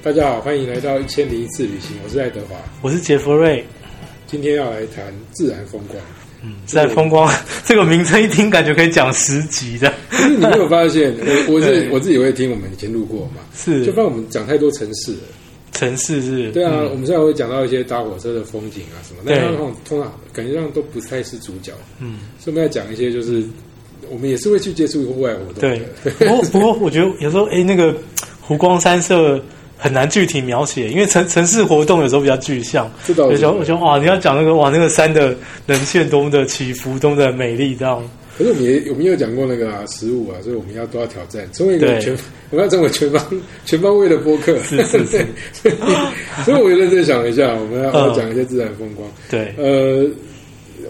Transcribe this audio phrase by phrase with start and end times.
[0.00, 3.64] 大家好，欢迎来到一千零一次旅行，我是爱德华，我是杰弗瑞。
[4.28, 6.00] 今天要来谈自然风光。
[6.42, 7.28] 嗯，自然风光
[7.66, 9.92] 这个名称一听，感觉可以讲十集的。
[10.08, 11.12] 可是你没有发现，
[11.48, 15.18] 我我是我自己会听，我们以前录过嘛，是就发现我们讲太多城市了。
[15.72, 21.72] 城市是，对啊，我们现在会讲到一些搭火车的风景啊什么，但通常通常感觉上都不太是主角。
[21.98, 23.42] 嗯，所以我们要讲一些，就是
[24.08, 25.54] 我们也是会去接触户外活动。
[25.60, 25.82] 对，
[26.18, 27.92] 不过不过我觉得有时候，哎，那个
[28.40, 29.42] 湖光山色。
[29.78, 32.90] 很难具体描写，因为城城市活动有时候比较具象。
[33.06, 35.34] 有时候我觉得哇，你要讲那个哇，那个山的
[35.66, 38.02] 人线多么的起伏，多么的美丽，这样。
[38.36, 42.16] 可是我们也我们有讲过那个啊，食物啊，所以我们要都要挑战，成为一个全，
[42.50, 43.24] 我们要成为全方
[43.64, 44.58] 全方位的播客。
[44.60, 45.26] 是是是。
[46.44, 49.08] 所以我认真想了一下，我们要要讲一些自然风光。
[49.30, 49.54] 对。
[49.56, 50.08] 呃，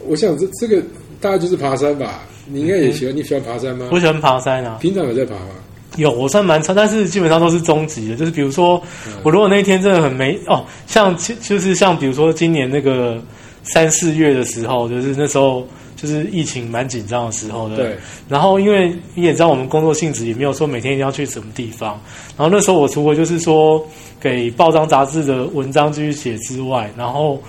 [0.06, 0.82] 我想这这个
[1.20, 2.22] 大概就是爬山吧。
[2.50, 3.88] 你应该也喜欢，你喜欢爬山吗？
[3.92, 4.78] 我喜欢爬山啊。
[4.80, 5.50] 平常有在爬吗？
[5.98, 8.16] 有，我算蛮差，但是基本上都是中级的。
[8.16, 8.82] 就是比如说，
[9.22, 13.22] 我如果那一天真的很没哦，像就是像比如说今年那个
[13.62, 17.96] 三四月的时候，就是那时候就是疫情蛮紧张的时候的，对。
[18.28, 22.00] 然后因为你也知道，我们工作性质也没有说每天一定要去什么地方。
[22.36, 23.84] 然后那时候我除了就是说
[24.20, 27.42] 给报章杂志的文章继续写之外，然后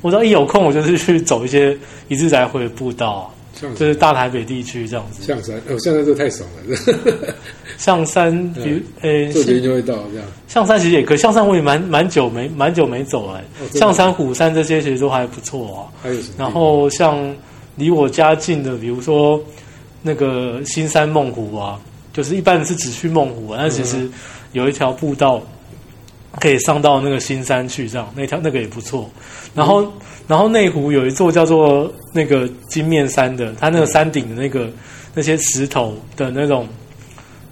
[0.00, 1.76] 我只要一有空，我就是去走一些
[2.08, 3.32] 一日来回的步道。
[3.76, 7.34] 就是大台北地区这样子，象山哦，象山这太爽了。
[7.78, 10.26] 象山，比如诶，坐捷运就会到这样。
[10.46, 13.42] 象山其实也可，象山我也蛮蛮久没蛮久没走哎。
[13.72, 15.80] 象山、虎山这些其实都还不错啊。
[16.02, 16.34] 还有什么？
[16.38, 17.34] 然后像
[17.76, 19.40] 离我家近的，比如说
[20.02, 21.80] 那个新山梦湖啊，
[22.12, 24.08] 就是一般是只去梦湖啊，但其实
[24.52, 25.42] 有一条步道。
[26.40, 29.10] 可以上到那个新山去，这样那条那个也不错。
[29.54, 29.86] 然后，
[30.26, 34.70] 然后内湖有一座叫做那个金面山的，它那个山顶的那个
[35.14, 36.66] 那些石头的那种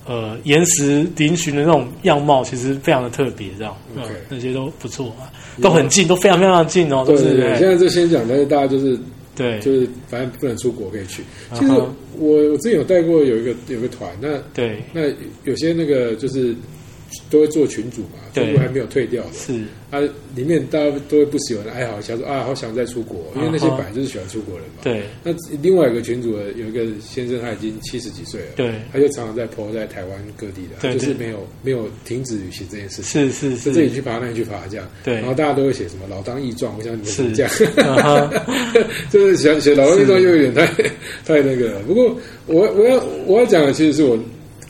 [0.06, 3.77] 呃岩石嶙峋的那种样貌，其实非常的特别，这样。
[3.97, 5.28] OK，那些都不错啊，
[5.60, 7.04] 都很近，都非常非常近哦。
[7.06, 8.99] 对对对，现在就先讲，但是大家就是
[9.37, 11.22] 对，就是反正不能出国可以去。
[11.53, 15.03] 其实我我之前有带过有一个有个团，那对，那
[15.44, 16.54] 有些那个就是。
[17.28, 19.65] 都会做群主嘛，群主还没有退掉的，是。
[19.91, 19.98] 啊，
[20.37, 24.82] 里面大家都会不喜欢的哀嚎一下说啊，好想再出国，因为那些本来就是喜欢出国人嘛。
[24.84, 37.32] 对，那另外一个群主有一个先生，他已经七十几岁了，对，他就常常在跑在台湾各地的，就是没有没有停止旅行这件事情，是是是，这里去爬那里去爬这样，对，然后大家都会写什么老当益壮，我想你们是。
[37.32, 38.32] 这样，
[39.10, 40.66] 就是写写老当益壮又有点太
[41.25, 42.16] 太那个了，不过
[42.47, 44.16] 我我要我要讲的其实是我。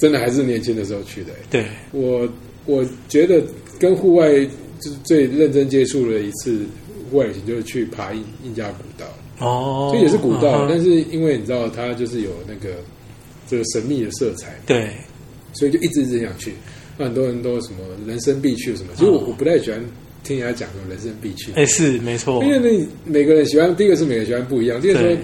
[0.01, 1.31] 真的还是年轻的时候去的。
[1.51, 2.27] 对，我
[2.65, 3.43] 我觉得
[3.79, 4.33] 跟户外
[4.81, 6.65] 就是最认真接触的一次
[7.11, 9.07] 户外旅行，就是去爬印印加古道。
[9.39, 12.77] 哦，这也是古道，但是因为你知道它就是有那个
[13.49, 14.91] 这个神秘的色彩，对，
[15.53, 16.53] 所以就一直一直想去。
[16.99, 19.83] 那很多人都什么人生必去什么，其实我我不太喜欢
[20.23, 21.53] 听人家讲说人生必去。
[21.53, 25.17] 哎，是没错，因为那每个人喜欢，第一个是每个人喜欢不一样，第二个说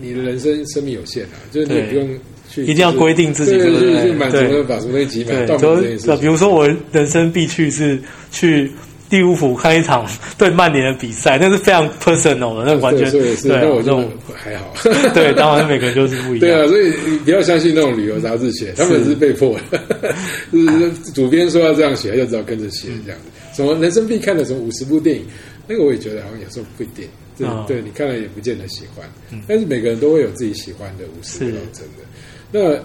[0.00, 2.08] 你的人生生命有限啊，就是你不用。
[2.56, 6.16] 一定要规定自己，对对对，满足了把什么东西买到这件事。
[6.16, 7.98] 比如说，我人生必去是
[8.30, 8.70] 去
[9.08, 13.34] 第五府看一场 对曼联的比赛，那是非常 personal 的，那完全对。
[13.42, 13.96] 那我就
[14.34, 14.74] 还好。
[15.14, 16.40] 对，当然每个人就是不一样。
[16.40, 19.78] 对啊，所以你不要相信那种旅游杂志写，他们是被迫的。
[20.52, 23.30] 就是主编说要这样写，就只好跟着写这样子。
[23.54, 25.24] 什么人生必看的什么五十部电影，
[25.68, 27.06] 那个我也觉得好像有时候不一定。
[27.36, 29.06] 对，对你看了也不见得喜欢。
[29.48, 32.04] 但是每个人都会有自己喜欢的五十部真的。
[32.52, 32.78] 那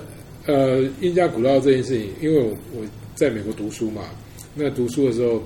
[0.46, 2.86] 呃，印加古道这件事情，因为我我
[3.16, 4.04] 在美国读书嘛，
[4.56, 5.44] 那读书的时候，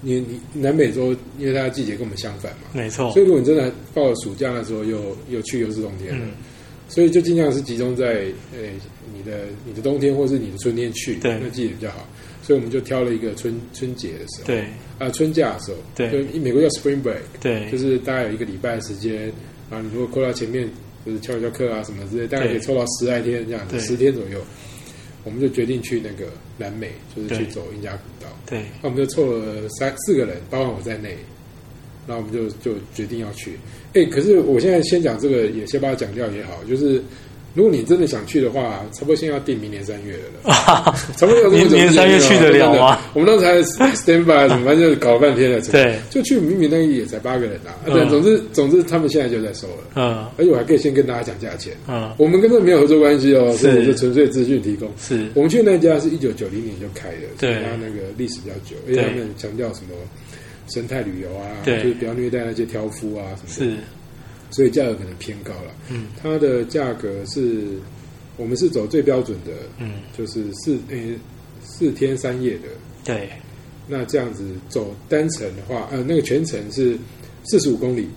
[0.00, 3.10] 你你南美洲，因为它的季节跟我们相反嘛，没错。
[3.10, 6.24] 所以如果你真的到了暑假的时候，又又去又是冬天了，
[6.88, 8.60] 所以就尽量是集中在呃
[9.12, 12.08] 你的你的冬天或是你的春天去，对那季节比较好。
[12.44, 14.64] 所以我们就挑了一个春春节的时候，对
[15.00, 19.32] 啊春假的时候，对，就美国叫 Spring Break，对，就是大概有一个礼拜的时间，
[19.68, 20.70] 然后你如果扣到前面。
[21.06, 24.38] 就是翘一翘课啊什么之类，大概可以抽到十来天这样子，十天左右，
[25.24, 28.30] 我们就决定去那个南美，就是去走印加古道。
[28.44, 31.16] 对，那我们就凑了三四个人，包括我在内，
[32.06, 33.56] 然后我们就就决定要去。
[33.94, 37.00] 哎，可是我现在先讲这个，也先把它讲掉也好，就是。
[37.56, 40.52] 如果你真的想去的话，差不多现在要定明年三月了。
[41.16, 43.00] 差不多要明年三月去得了吗？
[43.14, 43.46] 我们当时
[43.78, 45.58] 还 stand by 什 么，反正搞了半天了。
[45.72, 47.72] 对，就去明明那个也才八个人啊。
[47.86, 49.84] 对，总之总之他们现在就在收了。
[49.94, 51.72] 嗯，而且我还可以先跟大家讲价钱。
[51.88, 54.90] 嗯，我们跟这没有合作关系哦，所以我就纯粹资讯提供。
[54.98, 59.96] 是我们去那家是一九九零年就开的，对，它那个历史比较久，因为他们强调什么
[60.68, 63.76] 生态旅游啊，就是不要虐待那些挑夫啊什么的。
[63.76, 63.82] 是。
[64.50, 65.74] 所以价格可能偏高了。
[65.90, 67.78] 嗯，它的价格是，
[68.36, 71.16] 我们是走最标准的，嗯，就是四诶
[71.62, 72.68] 四天三夜的。
[73.04, 73.28] 对，
[73.88, 76.96] 那这样子走单程的话，呃，那个全程是
[77.44, 78.08] 四十五公里，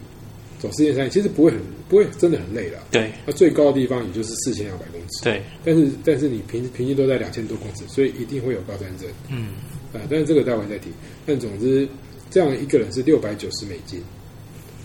[0.59, 2.79] 走四天三夜，其实不会很不会真的很累了。
[2.91, 9.49] 对那最高的地方也就是四千两百公尺，对，但是但是你平平均都在两千多公尺，所以一定会有高山症嗯
[9.93, 10.01] 啊。
[10.09, 10.89] 但是这个待会再提。
[11.25, 11.87] 但总之，
[12.31, 14.01] 这样一个人是六百九十美金，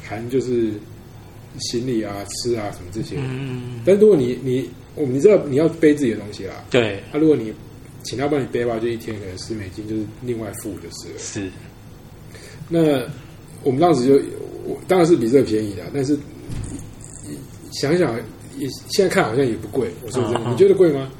[0.03, 0.73] 含就是
[1.59, 3.17] 行李啊、吃啊什么这些。
[3.19, 7.53] 嗯，但如果你你我你知道你要背自己的东西啦，对，那、如果你
[8.03, 11.19] 请他帮你背吧，就一天可能十美金，就是另外付就是了。
[11.19, 11.51] 是，
[12.69, 13.03] 那
[13.63, 14.15] 我们当时就
[14.65, 16.19] 我当然是比这个便宜的，但是
[17.73, 18.15] 想想
[18.59, 19.89] 也现在看好像也不贵。
[20.05, 21.11] 我说真的，嗯嗯你觉得贵吗？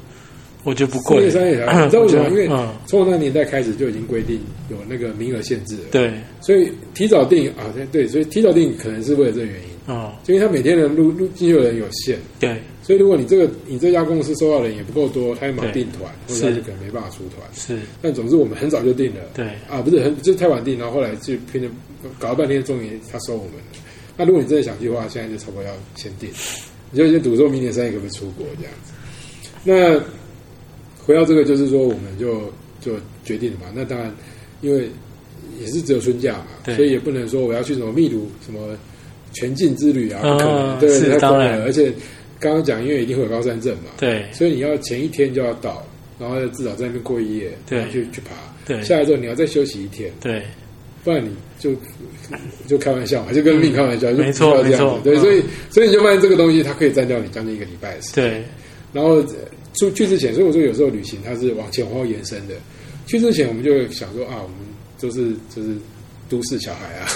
[0.63, 2.27] 我觉得不贵，三月三 你知道为什么？
[2.29, 4.39] 因为嗯，从我那个年代开始就已经规定
[4.69, 6.11] 有那个名额限制了，对，
[6.41, 17.47] 所以提早订啊，对对，所以提早订可能是为了这个原因，嗯，就因为他每天的入入进去的人有限，对，所以如果你这个你这家公司收到的人也不够多，他要忙对订团，或者是他就可能没办法出团。
[17.53, 21.69] 是，但总之我们很早就定了，对，啊，不是很就是太晚定，然后后来就拼了
[22.17, 23.63] 搞了半天，终于他收我们了。
[24.17, 26.29] 那如果你真的想去的话，现在就差不多要先定，
[26.89, 28.93] 你就先赌说明年三月可不可以出国这样子。
[29.63, 29.99] 那
[31.05, 32.51] 回到这个，就是说我们就
[32.81, 32.93] 就
[33.23, 33.65] 决定了嘛。
[33.75, 34.11] 那当然，
[34.61, 34.89] 因为
[35.59, 38.75] 也是只有春假嘛，所以也不能说我要去什么秘鲁什么
[39.35, 41.65] 全境之旅啊，不可能，嗯对，太疯当然了。
[41.65, 41.93] 而且
[42.39, 45.85] 刚刚讲，因为一定会有高山症嘛，对，所以你要前一天就要到，
[46.17, 48.31] 然后至少在那边过一夜，对然后去去爬。
[48.65, 50.41] 对下来之后你要再休息一天，对，
[51.03, 51.29] 不然你
[51.59, 51.71] 就
[52.65, 55.03] 就开玩笑嘛，就跟命开玩笑，就没错没错子。
[55.03, 58.23] 对，嗯所以所以你就发现这个东西它可以占掉你将近一个礼拜的时间。
[58.27, 58.43] 对，
[58.91, 59.25] 然后呃
[59.75, 62.55] 出去之前，所以我说有时候旅行它是往前往后延伸的。
[63.05, 64.57] 去之前我们就想说啊，我们
[64.97, 65.75] 就是就是
[66.29, 67.07] 都市小孩啊，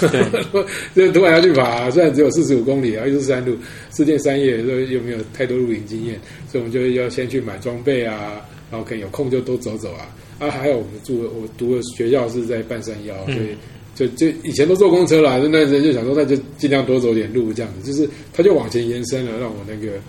[0.93, 3.57] 对 就突然要去爬、虽然只有四十五公里啊，又是山路，
[3.89, 6.19] 四天三夜，又又没有太多露营经验，
[6.51, 8.41] 所以我们就要先去买装备啊，
[8.71, 10.15] 然后可以有空就多走走啊。
[10.39, 13.47] 啊，还有我们住的我读的学校是在半山腰，嗯所以。
[13.95, 19.99] 就就以前都坐公车啦，那段时间就想说，那就尽量多走点路，这样子，就是他就往前延伸了，让我那个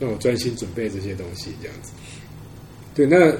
[0.00, 1.92] 让我专心准备这些东西，这样子。
[2.96, 3.32] 对，那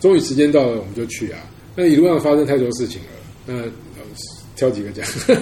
[0.00, 1.40] 终于时间到了，我们就去啊。
[1.76, 3.08] 那一路上发生太多事情了，
[3.44, 3.70] 那呃
[4.62, 5.04] 挑几个讲。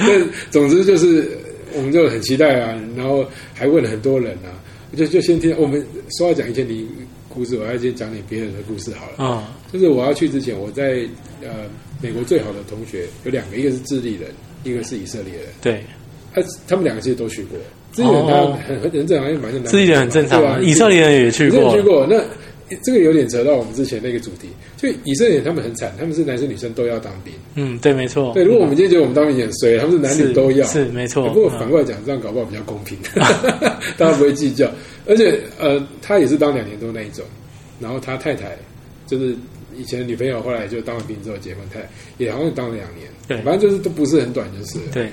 [0.00, 1.38] 那总之就是，
[1.76, 3.24] 我们就很期待啊，然后
[3.54, 4.50] 还问了很多人啊，
[4.96, 5.84] 就就先听我们
[6.18, 6.88] 说要讲一些你
[7.28, 9.14] 故事，我要先讲点别人的故事好了。
[9.18, 11.06] 嗯，就是我要去之前，我在
[11.40, 14.28] 呃美国最好的同学有两个，一个是智利人，
[14.64, 15.44] 一个是以色列人。
[15.60, 15.84] 对，
[16.34, 17.56] 他他们两个其实都去过，
[17.92, 22.20] 智利人他哦很很很正常，因为蛮正常，自己人很正常啊，以色列人也去过去，过，那
[22.82, 24.48] 这个有点扯到我们之前那个主题。
[24.76, 27.32] 就以色列他们很惨，他们是男生女生都要当兵。
[27.54, 32.98] 嗯，对，没错，对，如果我们今天觉得我们当兵也很衰，他们是男女都要，是是没错不过嗯反过来讲，这样搞不好比较公平，
[33.96, 34.70] 大家不会计较。
[35.06, 37.24] 而且呃，他也是当两年多那一种，
[37.80, 38.56] 然后他太太
[39.06, 39.34] 就是
[39.76, 44.84] 以前的女朋友，后来就当了兵之后结婚，太太也好像当了两年，对反正就是都不是很短，就是了。
[44.92, 45.08] 对，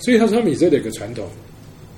[0.00, 1.28] 所以他说他们以色列有个传统，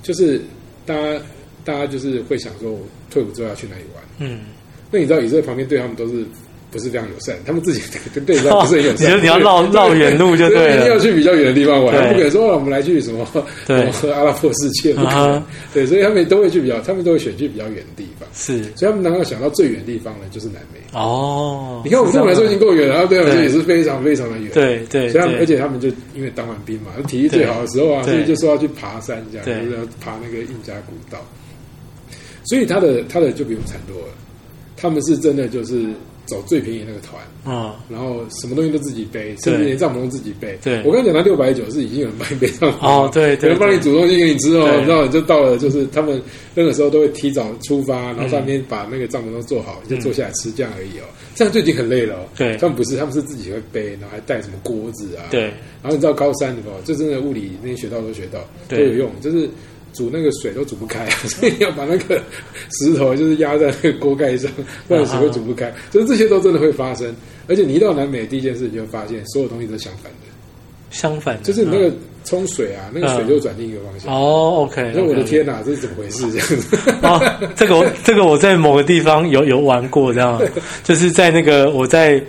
[0.03, 0.39] 就是
[0.85, 1.21] 大家
[1.63, 2.79] 大家就是会想说，我
[3.09, 4.03] 退伍之后要去哪里玩？
[4.19, 4.41] 嗯，
[4.91, 6.23] 那你知道以色列旁边对他们都是
[6.71, 7.81] 不是非常友善，他们自己
[8.25, 13.25] 对你知道不是很友善， 你要绕绕远路就对了一定要去比较远的地方玩，不可能说哦我们来去什么
[13.65, 15.43] 对什么阿拉伯世界，不可能。
[15.73, 18.27] 对，所以他们都会去比较，他们都会选去比较远的地方。
[18.33, 20.79] 是所以他们能够想到最远的地方呢，就是南美。
[20.93, 24.49] 哦，你看，我们对我们来说已经够远了，然后对我们来说也是非常非常的远。
[24.53, 31.19] 对对所以他们，而且他们就因为当完兵嘛，体力最好的时候啊，对所以就说要去爬山，这样就是要爬那个印加古道。
[32.43, 34.07] 所以他的他的就比我们惨多了，
[34.85, 35.83] 他们是真的就是
[36.25, 40.57] 走最便宜那个团，啊，然后什么东西都自己背，甚至连帐篷都自己背。
[40.63, 40.81] 对。
[40.83, 42.77] 我刚才讲到六百九是已经有人帮你背帐篷了。
[42.81, 44.79] 哦对对有人帮你煮东西给你吃哦，对。
[44.79, 46.21] 你知道你就到了，就是他们
[46.53, 52.25] 那个时候都会提早出发，然后上天把那个帐篷都做好，你就坐下来吃这样而已哦，这样就已经很累了哦。
[52.37, 52.57] 对。
[52.57, 55.41] 他们不是，他们是自己会背，然后还带什么锅子啊，对，
[55.81, 59.49] 然后你知道高山的哦，这真的物理那些学到都学到都有用，就是
[59.95, 62.21] 煮那个水都煮不开， 所以要把那个
[62.69, 64.51] 石头就是压在那个锅盖上，
[64.87, 65.73] 不然水会煮不开。
[65.89, 67.15] 就是这些都真的会发生，
[67.47, 70.27] 而且你一到南美，第一件事你就会发现所有东西都相反的，
[70.91, 71.91] 相反的，就是你那个
[72.25, 74.13] 冲水啊，那个水就转另一个方向。
[74.13, 76.29] 哦，OK，那我的天哪，这是怎么回事？
[76.31, 77.21] 这样子，哦，
[77.55, 80.41] 这个我这个我在某个地方有有玩过，这样。
[80.83, 82.21] 就是在那个我在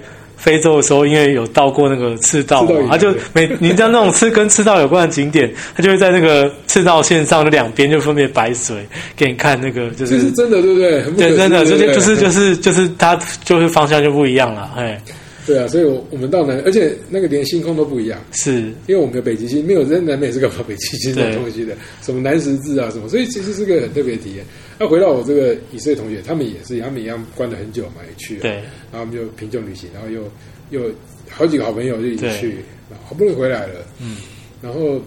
[0.47, 8.87] 非洲的时候，因为有到过那个赤道嘛他就每你知道那种赤跟赤道有关的景点，他就会在那个赤道线上的两边就分别摆水
[9.17, 11.03] 给你看，那个就是这是真的，对不对？
[11.17, 15.03] 对，真的，就就是就是就是它就是方向就不一样了，哎，
[15.47, 18.21] 对啊，所以我我们到南，而且那个连星空都不一样。
[18.33, 24.45] 是，因为我们有北极星，没有在南美是干嘛北极星这种对东西的， 什么南十字啊什么，所以其实是个很特别的体验。
[24.79, 28.51] 那回到我这个以色列同学，他们也是，他们一样关了很久嘛，也去了，对，
[28.91, 30.23] 然后我们就贫穷旅行，然后又
[30.71, 30.91] 又
[31.31, 32.57] 好几个好朋友就一起去，
[32.91, 34.17] 然后好不容易回来了，嗯，
[34.61, 35.01] 然后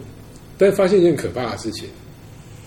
[0.58, 1.86] 但发现一件可怕的事情，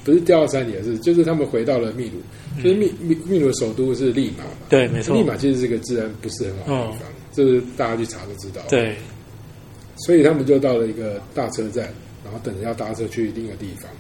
[0.05, 5.17] 不是掉到山里，而是就是他们回到了秘鲁，就是秘秘秘鲁的首都是利马嘛，嗯对，没错。
[5.17, 8.95] 利，马其实是一个治安不是很好的地方，这是大家去查就知道，，对，
[9.97, 11.89] 所以他们就到了一个大车站，
[12.23, 13.91] 然后等着要搭车去另一个地方。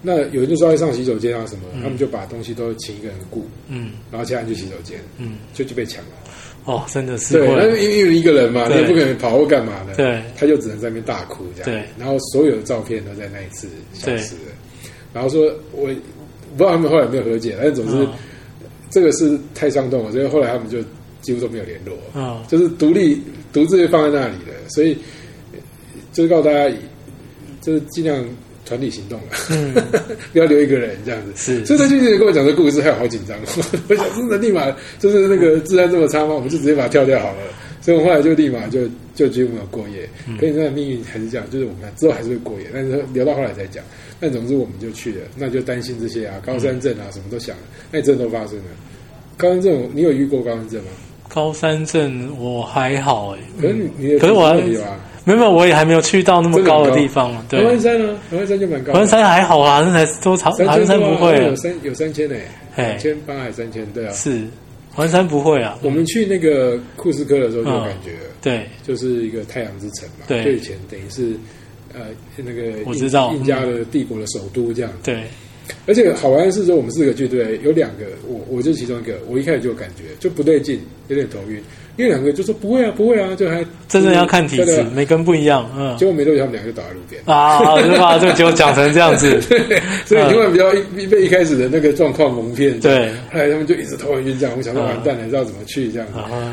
[0.00, 3.92] 那有人就说要上洗手间啊什么，他们就把东西都请一个人雇，嗯。
[4.10, 6.10] 然后其他人去洗手间，嗯，就就被抢了。
[6.64, 10.22] 哦，真的是对，因为因为一个人嘛，你也不可能跑或干嘛的，对。
[10.36, 11.88] 他就只能在那边大哭这样，对。
[11.98, 14.52] 然后所有的照片都在那一次消失了，
[15.12, 15.92] 然后说我不
[16.58, 18.12] 知道他们后来有没有和解，但是总之、嗯
[18.90, 20.78] 这个是太伤痛了，所以后来他们就
[21.20, 23.20] 几乎都没有联络，嗯，就是独立
[23.52, 24.96] 独自放在那里的，所以
[25.52, 25.58] 呃
[26.12, 26.74] 就是告诉大家，
[27.60, 28.24] 就是尽量
[28.64, 29.74] 团体行动了，嗯
[30.32, 31.32] 不要留一个人这样子。
[31.36, 33.36] 是所以他就跟我讲这故事，还有好紧张。
[33.88, 36.34] 我想，真的立马就是那个治安这么差吗？
[36.34, 37.38] 我们就直接把它跳掉好了。
[37.80, 40.06] 所以我后来就立马就就几乎没有过夜。
[40.38, 43.82] 可是那的命运还是这样，就是我们之后还是会过夜，但是留到后来再讲。
[44.20, 48.64] 但总之我们就去了，那就担心这些啊，高山症啊，什么都想了，那真的都发生了。
[49.38, 50.90] 高山症，你有遇过高山症吗？
[51.28, 58.18] 高山镇我还好哎，可是你你的可是我还体质有啊，没有，我也还没有去到那么高的地方嘛，对合，欢山呢？
[58.30, 62.34] 合欢山就蛮高的，合欢山还好啊，那才多长，合三欢山千多啊不会啊，有三有三千呢，
[62.74, 62.84] 嘿。
[62.84, 64.12] 两千八还三千，对啊。
[64.12, 64.40] 是，
[64.94, 70.42] 合欢山不会啊，我们去那个库斯科的时候就有感觉了，对，就是一个太阳之城嘛，对。
[70.44, 71.34] 就以前等于是
[71.94, 72.06] 呃
[72.36, 74.90] 那个我知道印加的帝国的首都这样。
[75.04, 75.24] 对，
[75.86, 81.60] 而且好玩的是说，我们四个剧对，有两个我我就其中一个，我一开始就有感觉就不对劲，有点头晕，
[81.98, 85.96] 因为两个就说不会啊不会啊，就还真正要看体质每个人不一样，嗯。
[85.98, 87.20] 结，果没多久他们两个就倒在路边。
[87.26, 92.78] 啊， 就把这个结果讲成这样子，对，所以千万不要一被一开始的那个状况蒙骗。
[92.78, 96.06] 对，后来他们就一直头很晕，这样我想说完蛋了，知道怎么去这样。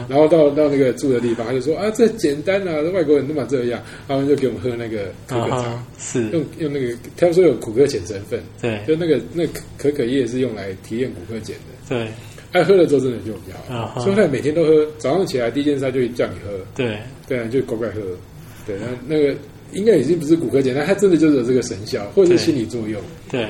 [0.10, 5.84] 然后到到那个住的地方，他就说啊，这简单啊，外国人都嘛这样，他们就给我们喝那个可可茶。
[6.00, 8.80] 是，用用那个他们说有骨科碱成分，对。
[8.88, 11.76] 就那个那可可可叶是用来提炼骨科碱的。
[11.88, 12.08] 对
[12.56, 13.92] 哎，喝了之后真的就比较啊哈。
[13.96, 16.98] 好，所以他每天都喝，早上起来第一件事他就叫你喝，对，
[17.28, 18.00] 对啊，就乖乖喝，
[18.66, 19.36] 对，那那个
[19.74, 23.02] 应该已经不是骨科碱，但他真的就是有这个神效，或者是心理作用。
[23.30, 23.50] 对，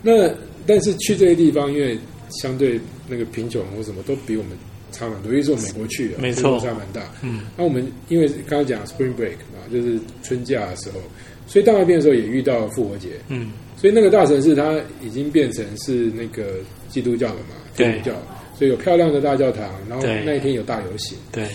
[0.00, 0.30] 那
[0.64, 1.98] 但是去这些地方，因为
[2.30, 4.52] 相对那个贫穷或什么都比我们
[4.92, 6.60] 差蛮多，因为是我美国去的，没错。
[6.60, 7.02] 差蛮大。
[7.22, 11.00] 嗯，那我们因为刚刚讲 Spring Break 嘛，就是春假的时候，
[11.48, 17.98] 所以到那边的时候也遇到复活节，嗯，所以那个大城市它已经变成是那个基督教了嘛，基对。
[17.98, 18.12] 督教，
[18.56, 21.46] 所以有漂亮的大教堂，然后那一天有大游行，对，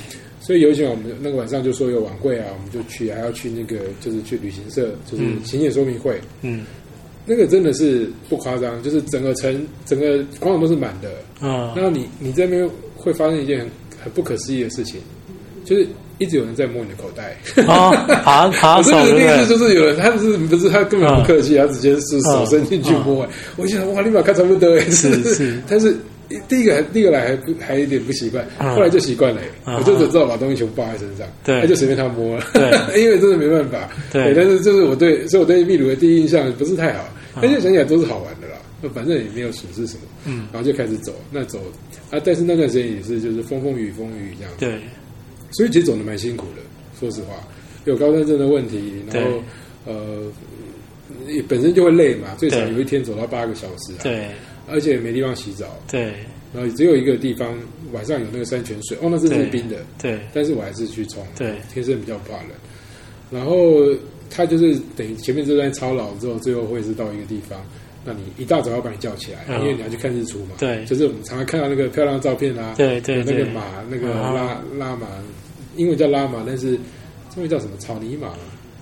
[0.41, 5.43] 所以游行我们那个晚上就说有晚会啊，我们就去，还要去那个就是去旅行社，就是嗯。
[5.43, 6.19] 行前说明会。
[6.41, 6.65] 嗯。
[7.25, 11.11] 那个真的是不夸张，就是整个城整个广场都是满的。
[11.39, 13.69] 啊，然后你你这边会发生一件很
[14.03, 14.99] 很不可思议的事情，
[15.63, 15.87] 就是
[16.19, 17.35] 一直有人在摸你的口袋。
[17.65, 17.89] 啊，
[18.23, 19.57] 爬爬我手这个例子对不对？
[19.57, 23.23] 就是有人，他是不是他根本不客气，他直接是手伸进去摸。
[23.23, 24.75] 哎我就想哇，立马看差不多。
[24.77, 25.59] 哎，是 是。
[25.67, 25.95] 但是
[26.47, 29.41] 第一个第一个来还不还有点不习惯，嗯后来就习惯了。
[29.65, 31.59] 我就只知道把东西全部抱在身上，对。
[31.61, 32.37] 他就随便他摸。
[32.37, 32.69] 了，对，
[33.01, 34.33] 因为真的没办法，对。
[34.35, 37.03] 但是就是我对，所以我对秘鲁的第一印象不是太好，
[37.35, 38.55] 嗯但是想起来都是好玩的啦，
[38.93, 41.59] 反正也没有损失什么，嗯，然后就开始走，那走。
[42.11, 44.79] 啊，但是那段时间也是就是风风雨风雨这样，对，
[45.51, 46.61] 所以其实走的蛮辛苦的，
[46.99, 47.35] 说实话，
[47.85, 49.41] 有高山症的问题，然后
[49.85, 50.23] 呃，
[51.27, 54.27] 也本身就会累嘛，最少有一天走到八个小时啊，对。
[54.71, 56.13] 而且没地方洗澡，对。
[56.53, 57.57] 然后只有一个地方
[57.91, 60.19] 晚上有那个山泉水，哦，那是冰的，对。
[60.31, 61.55] 但是我还是去冲，对。
[61.73, 62.51] 天生比较怕冷，
[63.31, 63.77] 然后
[64.29, 67.59] 他就是等于前面这段操劳之后，最后会是到一个地方。
[68.09, 69.61] 那你一大早要把你叫起来，嗯。
[69.61, 70.55] 因为你要去看日出嘛。
[70.57, 70.83] 对。
[70.85, 74.33] 就是我们常常看到那个漂亮的照片啊，对对那个马，那个嗯。
[74.33, 75.07] 拉拉马，
[75.75, 76.71] 英文叫拉马，但是
[77.33, 77.77] 中文叫什么？
[77.77, 78.29] 草泥马，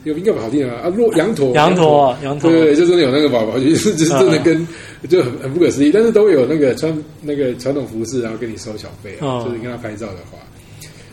[0.05, 2.49] 有应该不好听啊，啊，骆羊驼，羊驼啊羊驼。
[2.49, 4.65] 对对对，就真的有那个宝宝，就是就是真的跟
[5.09, 9.43] 就很很不可思议，但是都有那个穿那个传统服饰，然后跟你收小费啊，嗯。
[9.43, 10.37] 就是跟他拍照的话，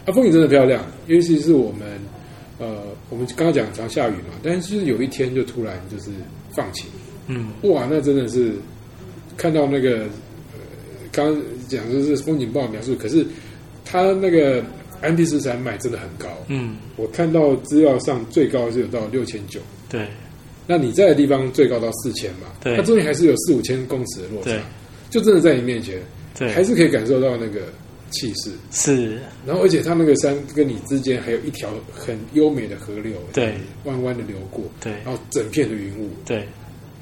[0.06, 1.88] 啊，风景真的漂亮，尤其是我们
[2.58, 6.10] 呃，我们刚刚讲常下雨嘛，但是有一天就突然就是
[6.52, 6.86] 放晴，
[7.26, 7.48] 嗯。
[7.62, 8.52] 哇，那真的是
[9.36, 10.00] 看到那个
[10.52, 10.60] 呃，
[11.12, 13.26] 刚刚讲的是风景不好描述，可是
[13.84, 14.62] 它那个
[15.00, 16.76] 安第斯山脉真的很高，嗯。
[16.96, 20.06] 我看到资料上最高是有到六千九，对。
[20.66, 22.74] 那你在的地方最高到四千嘛，对。
[22.76, 24.58] 那中间还是有四五千公尺的落差，
[25.10, 26.00] 就真的在你面前，
[26.38, 27.60] 对，还是可以感受到那个
[28.10, 28.50] 气势。
[28.70, 29.18] 是。
[29.44, 33.54] 然后，而且它那个山跟你之间还有一条很优美的河流，对，
[33.84, 34.92] 弯弯的流过，对。
[35.04, 36.48] 然后整片的云雾，对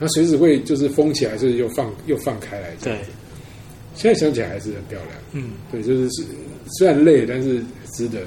[0.02, 2.70] 然后随时会就是封起来，就是又放又放开来。
[2.82, 2.98] 对，
[3.94, 5.10] 现在想起来还是很漂亮。
[5.30, 6.24] 嗯对，就是是
[6.76, 8.18] 虽然累，但是值得。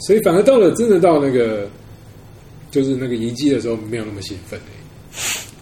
[0.00, 1.70] 所以反而到了真的到那个
[2.72, 4.58] 就是那个遗迹的时候，没有那么兴奋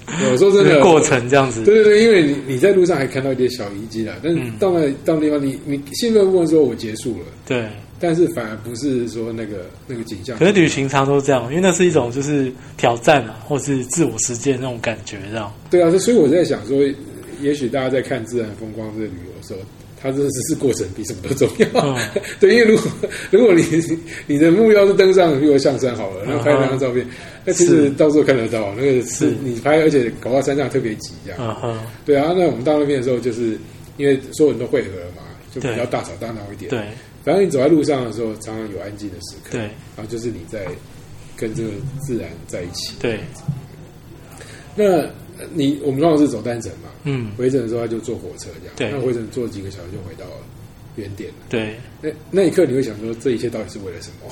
[0.06, 7.68] 哎、有时候真的 过程这样子，对对对，因为你你在路上还看到一点小遗迹啦，但是嗯到那到那地方，你你兴奋部分说我结束了，对。
[8.00, 10.36] 但是反而不是说那个那个景象。
[10.38, 15.52] 可是旅行常都这样，因为那是一种就是挑战啊，或是自我实践那种感觉，这样。
[15.70, 16.82] 对啊，所以我在想说，
[17.40, 19.60] 也许大家在看自然风光这个旅游的时候，
[20.02, 21.66] 它真的只是过程比什么都重要。
[21.74, 21.94] 嗯
[22.40, 22.90] 对，因为如果
[23.30, 23.62] 如果你
[24.26, 27.06] 你的目标是登上，比如象山好了，然后拍那张照片，
[27.44, 31.38] 那其实到时候看得到，那个是是你拍，而且搞到山上特别挤这样。
[31.38, 33.58] 嗯哼，对啊，那我们到那边的时候，就是
[33.98, 36.70] 因为所有人都汇合了嘛，就比较大吵大闹一点。
[36.70, 36.80] 对
[37.30, 39.52] 反正你走在路上的时候，常常有安静的时刻。
[39.52, 39.60] 对。
[39.60, 40.66] 然后就是你在
[41.36, 41.70] 跟这个
[42.00, 42.94] 自然在一起。
[42.98, 43.20] 对，
[44.74, 44.84] 那
[45.38, 48.90] 呃你我们通常是走单程嘛，嗯，回程的时候他就坐火车这样，对。
[48.90, 50.26] 那回程坐几个小时就回到
[50.96, 51.28] 原点。
[51.30, 51.36] 了。
[51.48, 54.28] 对，那那一刻你会想说，这一切到底是为了什么？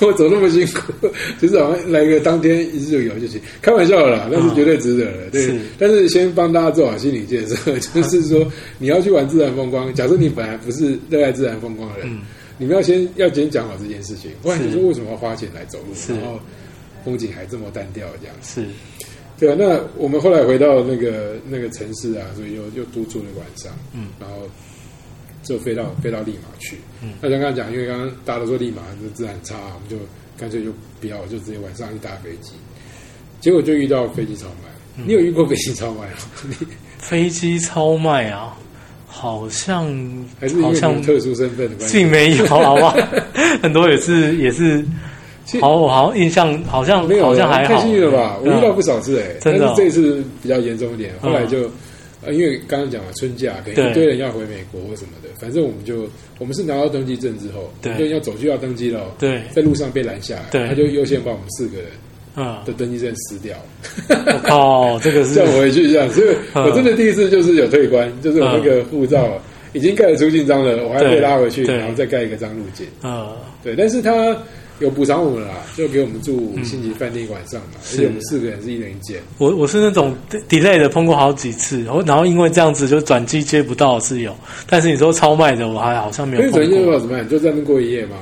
[0.06, 0.92] 我走那么辛苦，
[1.40, 5.30] 就是好像来个当天一日游就行，开玩笑的啦，那是绝对值得的。
[5.30, 5.42] 对。
[5.42, 8.46] 是，但是先帮大家做好心理建设， 就是说
[8.78, 12.20] 你要去玩自然风光，假设你本来不是热爱自然风光的人，嗯。
[12.58, 14.66] 你们要先要先讲好这件事情，不然是。
[14.66, 16.38] 你说为什么要花钱来走路，然后
[17.04, 18.36] 风景还这么单调这样？
[18.42, 18.64] 是，
[19.38, 24.48] 对啊，那我们后来回到那个那个城市啊，所以又又多住了晚上，嗯，然后
[25.42, 26.76] 就飞到飞到利马去。
[27.02, 29.96] 嗯那像刚刚讲，因为刚刚大家都说利马这治安差，我们就
[30.38, 30.70] 干脆就
[31.00, 32.52] 不要，就直接晚上去搭飞机。
[33.40, 34.70] 结果就遇到飞机超卖。
[34.96, 36.16] 嗯你有遇过飞机超卖吗？
[36.48, 36.54] 你
[36.98, 38.56] 飞机超卖啊，
[39.06, 39.86] 好像
[40.38, 41.98] 还是好像特殊身份的关系？
[41.98, 42.96] 并没有，好不好？
[43.62, 44.84] 很多也是也是
[45.60, 48.38] 好，我好像印象好像没有，好像还好，太幸运了吧？
[48.42, 51.12] 我遇到不少次哎、真的哦但是这次比较严重一点。
[51.20, 51.70] 后来嗯就、
[52.24, 57.96] 呃，因为刚刚讲了春假，可能一堆人要回美国或什么的，反正我们就我们是拿到登记证之后，对。
[57.98, 60.68] 就要走就要登机了哦，对，在路上被拦下来，对。
[60.68, 61.86] 他就优先把我们四个人
[62.34, 63.56] 啊，的登记证撕掉，
[64.08, 66.08] 我靠，这个是 叫我回去一样。
[66.10, 66.64] 所以嗯。
[66.64, 69.40] 我真的第一次就是有退关，就是我那个护照
[69.72, 72.86] 已经盖了出境章了，我还被拉回去，然后再盖一个章入境。
[73.02, 74.36] 啊，对，但是他
[74.82, 79.20] 有补偿我们啦，就给我们住五星级饭店一晚上嘛，而是且我们四个人是一人一间。
[79.38, 80.14] 我我是那种
[80.48, 84.36] delay 的碰过好几次，然后然后因为这样子就转机接不到是有，
[84.68, 86.86] 但是你说超卖的我还好像没有可是转机碰过。
[86.86, 87.28] 多少怎么办？
[87.28, 88.16] 就在那边过一夜吗？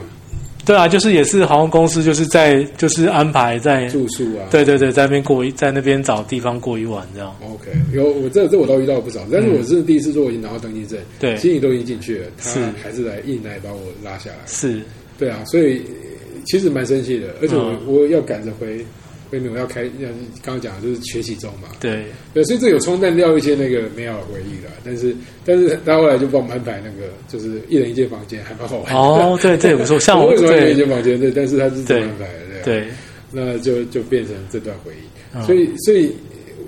[0.67, 4.47] 对啊，就是也是航空公司就是在就是安排在住宿啊？
[4.51, 7.35] 对对对，在那边过一在那边找地方过一晚这样。
[7.43, 14.37] OK，有我这这我倒遇到不少，但是我是第一次做我已经拿到登记证，对心里都已经进去了，他是还是来硬来把我拉下来。
[14.47, 14.83] 是，
[15.19, 16.10] 对啊，所以呃
[16.47, 18.85] 其实蛮生气的，而且我、嗯我要赶着回
[19.31, 20.09] 回美国要开，要
[20.43, 24.71] 刚刚讲的就是学习中嘛，对对，所以这有冲淡掉一些那个美好的回忆了。
[24.85, 28.99] 但是但是他后来就帮我们安排那个就是一人一间房间，还蛮好玩的。
[28.99, 31.21] 哦，对这也不错，像我 我为什么要一人一间房间？
[31.21, 32.85] 对，但是他是这么安排的，对
[33.31, 35.05] 那就就变成这段回忆。
[35.33, 36.11] 嗯所以，所以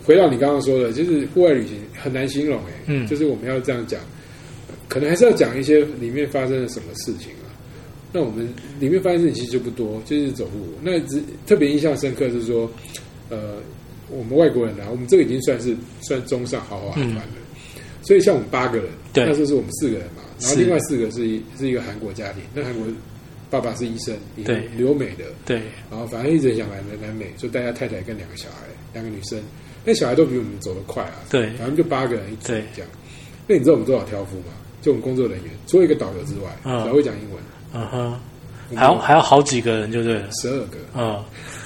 [0.05, 4.01] 回到你刚刚说的，就是户外旅行很难形容哎、嗯就是我们要这样讲，
[4.89, 7.42] 可能还是要讲一些里面发生了什么事情啊。
[8.13, 8.47] 那我们
[8.79, 10.69] 里面发生的事情其实就不多，就是走路。
[10.83, 12.71] 那只特别印象深刻是说，
[13.31, 13.57] 呃，
[14.11, 17.23] 我们外国人啊，我们这个已经算是算中上豪华团了。
[18.03, 22.85] 所以像我们八个人，嗯对那时候是我们四个人嘛，然后另外四个是一是一个韩国家庭，那韩国
[23.49, 29.41] 爸爸是医生，对留美的，对然后反正一直很想来南美，就带他太太跟两个小孩，两个女生，
[29.85, 31.25] 那小孩都比我们走得快啊。
[31.31, 32.91] 对反正就八个人一组对这样。
[33.47, 34.53] 那你知道我们多少挑夫吗？
[34.81, 37.39] 就我们工作人员，除了一个导游之外，嗯只要会讲英文，
[37.75, 38.21] 嗯哼，
[38.75, 41.23] 还要还要好几个人就对了，十二个，嗯。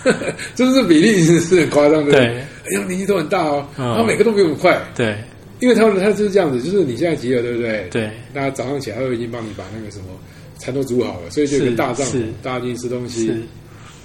[0.54, 2.12] 就是比例是是很夸张的。
[2.12, 2.26] 对。
[2.26, 2.34] 哎
[2.78, 3.86] 呀，年纪都很大哦，嗯。
[3.88, 5.16] 然后每个都比我们快，对。
[5.58, 7.88] 因为他们他就是这样子，就是你现在急了，对不对？。
[7.90, 8.10] 对。
[8.32, 10.04] 那早上起来，他都已经帮你把那个什么
[10.58, 13.26] 餐都煮好了，所以就是大帐篷，大家进去吃东西。
[13.26, 13.42] 是。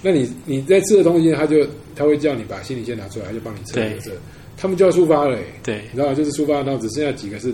[0.02, 3.96] 那你你在吃的东西，他就他会叫你把行李先拿出来，他就帮你测对。
[4.56, 5.82] 他们就要出发了、欸，对。
[5.92, 6.14] 你知道吗？
[6.14, 7.50] 就是出发，然后只剩下几个是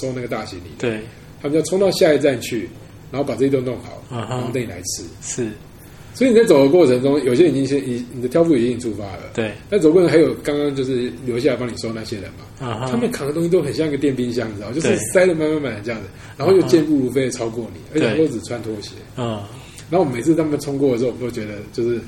[0.00, 0.98] 收那个大行李，对。
[1.40, 2.68] 他们就要冲到下一站去，
[3.14, 5.04] 然后把这些都弄好，然后带你来吃。
[5.22, 5.48] 是，
[6.14, 9.52] 所以你在走的过程中，有些人已经先已你的挑夫已经出发了，对。
[9.70, 18.26] 但走过程还有刚刚就是留下来帮你收那些人嘛，他们扛的东西都很像一个电冰箱，你知道，就是塞的满满满的这样子，然后又健步如飞的超过你，而且对。
[18.26, 18.96] 都只穿拖鞋。
[19.14, 19.48] 啊
[19.90, 22.00] 然后我每次他们冲过的时候，我们都觉得就是。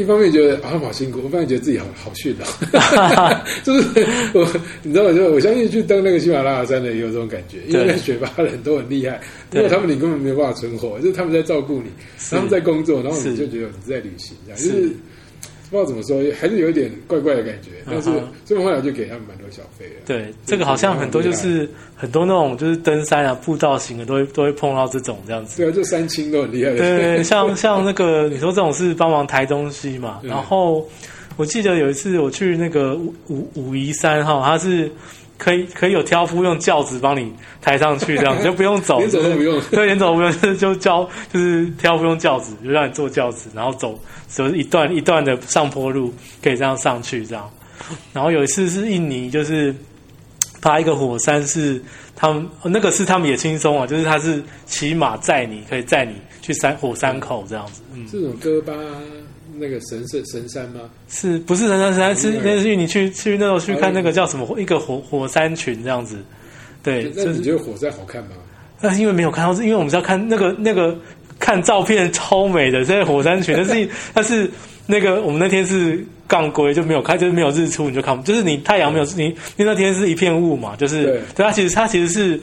[0.00, 3.88] 一方面觉得啊好辛苦，一方面觉得自己好好炫哦， 就是
[4.32, 4.48] 我
[4.82, 7.92] 你知道，我就我相信去登那个喜马拉雅山的也有这种感觉，因为对。
[7.92, 9.20] 那雪巴人都很厉害，
[9.52, 11.90] 因为他们你根本没有办法存活，就是他们在照顾你，
[12.30, 14.96] 他们在工作，然后你就觉得你在旅行，这样是就是
[15.70, 17.70] 不知道怎么说，还是有一点怪怪的感觉。
[17.86, 19.94] 但是嗯哼所以我后来就给他们蛮多小费的。
[20.06, 25.56] 对，这个好像很多就是很多那种就是登山啊、步道型的都会都会碰到这种这样子。
[25.58, 26.78] 对啊，就三清都很厉害的。
[26.78, 30.88] 对像 像那个你说这种是帮忙抬东西嘛，然后
[31.36, 34.90] 我记得有一次我去那个武武武夷山哈，它是
[35.38, 39.60] 可以可以有挑夫用轿子帮你抬上去，这样就不用走， 连走都不用。
[39.70, 47.48] 对，连走都不用， 就是就教就是挑夫用轿子，就让你坐轿子，然后走走一段一段的上坡路，可以这样上去这样。
[48.12, 49.74] 然后有一次是印尼，就是
[50.60, 51.80] 爬一个火山是
[52.16, 58.72] 他们哦那个是他们也轻松啊，就是他是骑马载你，可以载你去山火山口这样子，嗯，这种哥巴
[59.58, 60.80] 那个神圣神山吗？
[61.08, 62.16] 是不是神山山？
[62.16, 66.18] 是嗯那是你去去那时候去看那个叫什么一个火火山群这样子，
[66.82, 68.30] 对，就是那你觉得火山好看吗？
[68.80, 70.96] 那是因为没有看到，是因为我们是要看那个那个
[71.38, 74.50] 看照片超美的，在火山群，但是但是
[74.86, 79.24] 那个我们那天是杠龟就没有开，就是没有日出，你就看不，就是你太阳没有你，
[79.56, 82.40] 因为那天是一片雾嘛，就是对对它其实它其实是。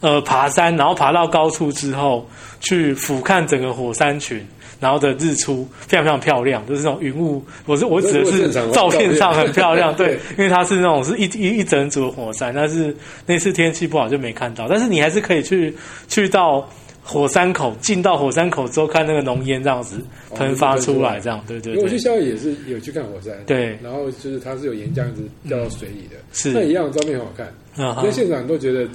[0.00, 2.28] 呃，爬山，然后爬到高处之后，
[2.60, 4.46] 去俯瞰整个火山群，
[4.80, 7.44] 然后的日出非常非常漂亮，就是那种云雾。
[7.64, 12.94] 我是我指的是照片上很漂亮，对对，因为它是那种是一一一整组的火山，但是
[13.26, 14.66] 那次天气不好就没看到。
[14.68, 15.74] 但是你还是可以去
[16.08, 16.68] 去到
[17.02, 19.98] 火山口，进到火山口之后看那个浓烟这样子
[20.30, 27.46] 哦喷发出来，这样对对因为我去对，夏威夷也是有去看火山，对然后就是它是有岩浆一直掉到水里的，是那一样照片很好看，
[27.78, 28.88] 嗯在现场都觉得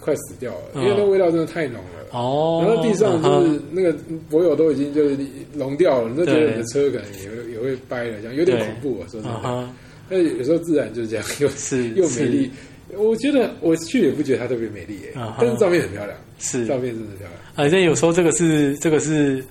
[0.00, 1.90] 快死掉了，因为那味道真的太浓了。
[2.12, 3.94] 哦，然后地上就嗯是那个
[4.30, 5.16] 柏油都已经就是
[5.54, 9.38] 融掉了，你都觉得你的车可能也会也会掰了，这样有点恐怖啊，说真的。
[9.38, 9.74] 嗯哼，
[10.08, 12.50] 但有时候自然就是这样， 又是又美丽。
[12.96, 17.32] 我觉得我去也不觉得它特别美丽耶但是照片很漂亮，是照片真的漂亮。
[17.54, 19.44] 而且有时候这个是这个是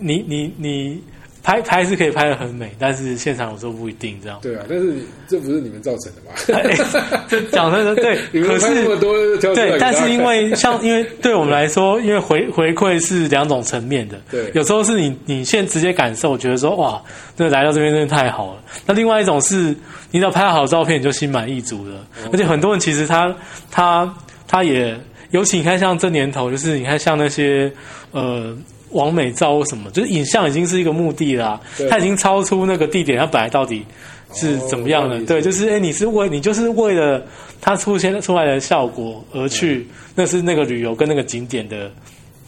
[0.00, 1.00] 你你你
[1.42, 4.38] 拍拍是可以拍的很美，但是现场有时候不一定这样。
[4.40, 4.94] 对啊，但是
[5.26, 6.32] 这不是你们造成的嘛？
[6.60, 9.12] 哎这 讲真的对，你们可是拍那么多
[9.54, 17.02] 对，但是因为像因为对我们来说，因为回回馈是两种层面的， 对有时候是你你现在直接感受，觉得说哇，
[17.36, 18.62] 这来到这边真的太好了。
[18.86, 19.74] 那另外一种是，
[20.12, 21.96] 你只要拍好照片，你就心满意足了。
[22.24, 23.34] 哦而且很多人其实他
[23.68, 24.14] 他
[24.46, 24.96] 他也，
[25.30, 27.72] 尤其你看像这年头，就是你看像那些
[28.12, 28.56] 呃。
[28.92, 31.88] 完美照或什么，就是影像已经是一个目的啦、对。
[31.88, 33.84] 它已经超出那个地点，它本来到底
[34.32, 35.16] 是怎么样的？
[35.16, 37.24] 哦对，就是哎，你是为你就是为了
[37.60, 41.90] 它出现出来的效果而去，那是那个旅游跟那个景点的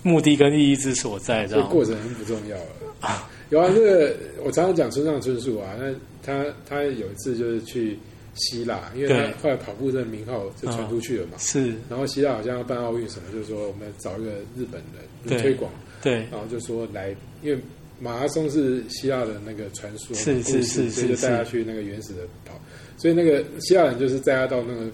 [0.02, 3.28] 目的跟意义之所在，这过程很不重要了。
[3.50, 5.92] 有啊，这个我常常讲村上春树啊，那
[6.24, 7.98] 他他有一次就是去
[8.35, 11.33] 希腊，因为他后来跑步这个名号就传出去了嘛。
[11.38, 15.40] 是，然后希腊好像要办奥运什么，就是说我们找一个日本人对。
[15.40, 15.70] 推广，
[16.05, 16.27] 对。
[16.31, 17.12] 然后就说来，
[17.43, 17.59] 因为
[17.99, 22.55] 马拉松是希腊的那个传说故事是是所以就带他去那个原始的跑，
[22.97, 24.90] 所以那个希腊人就是带他到那个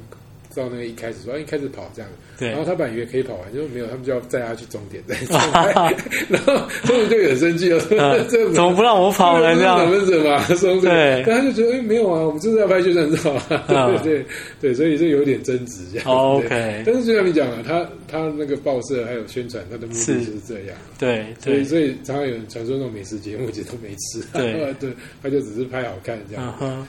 [0.55, 2.49] 到那个一开始说，哎一开始跑这样，对。
[2.49, 5.03] 然后他本来以为可以跑完，就没有，他们就要载他去终点。
[5.07, 5.95] 再重来，
[6.29, 7.81] 然后他们就很生气了，
[8.29, 8.75] 这怎么？
[8.75, 9.55] 不让我跑呢？
[9.55, 9.91] 这样？
[9.91, 11.23] 这是马拉松，对。
[11.27, 13.37] 但他就觉得哎没有啊，我们就是要拍宣传照
[13.67, 14.27] 对对
[14.61, 16.07] 对，所以就有点争执这样。
[16.09, 20.19] OK 但是就像你讲了，他他那个报社还有宣传，他的目的是。
[20.21, 20.77] 就是这样。
[20.99, 24.53] 对对，所以，所以常常有人传说那种美食节目，其实都没吃，对。
[24.81, 24.91] 对，
[25.23, 26.87] 他就只是拍好看这样。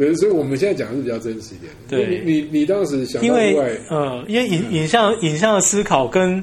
[0.00, 1.70] 对，所以我们现在讲的是比较真实一点。
[1.86, 3.54] 对你你你当时想因为
[3.90, 6.42] 呃，因为影影像影像的思考跟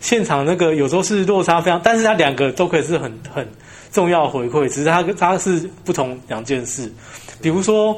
[0.00, 3.46] 现场那个有时候是落差非常，但是它两个都可以是很很
[3.92, 6.92] 重要的回馈，只是它它是不同两件事。
[7.40, 7.96] 比如说，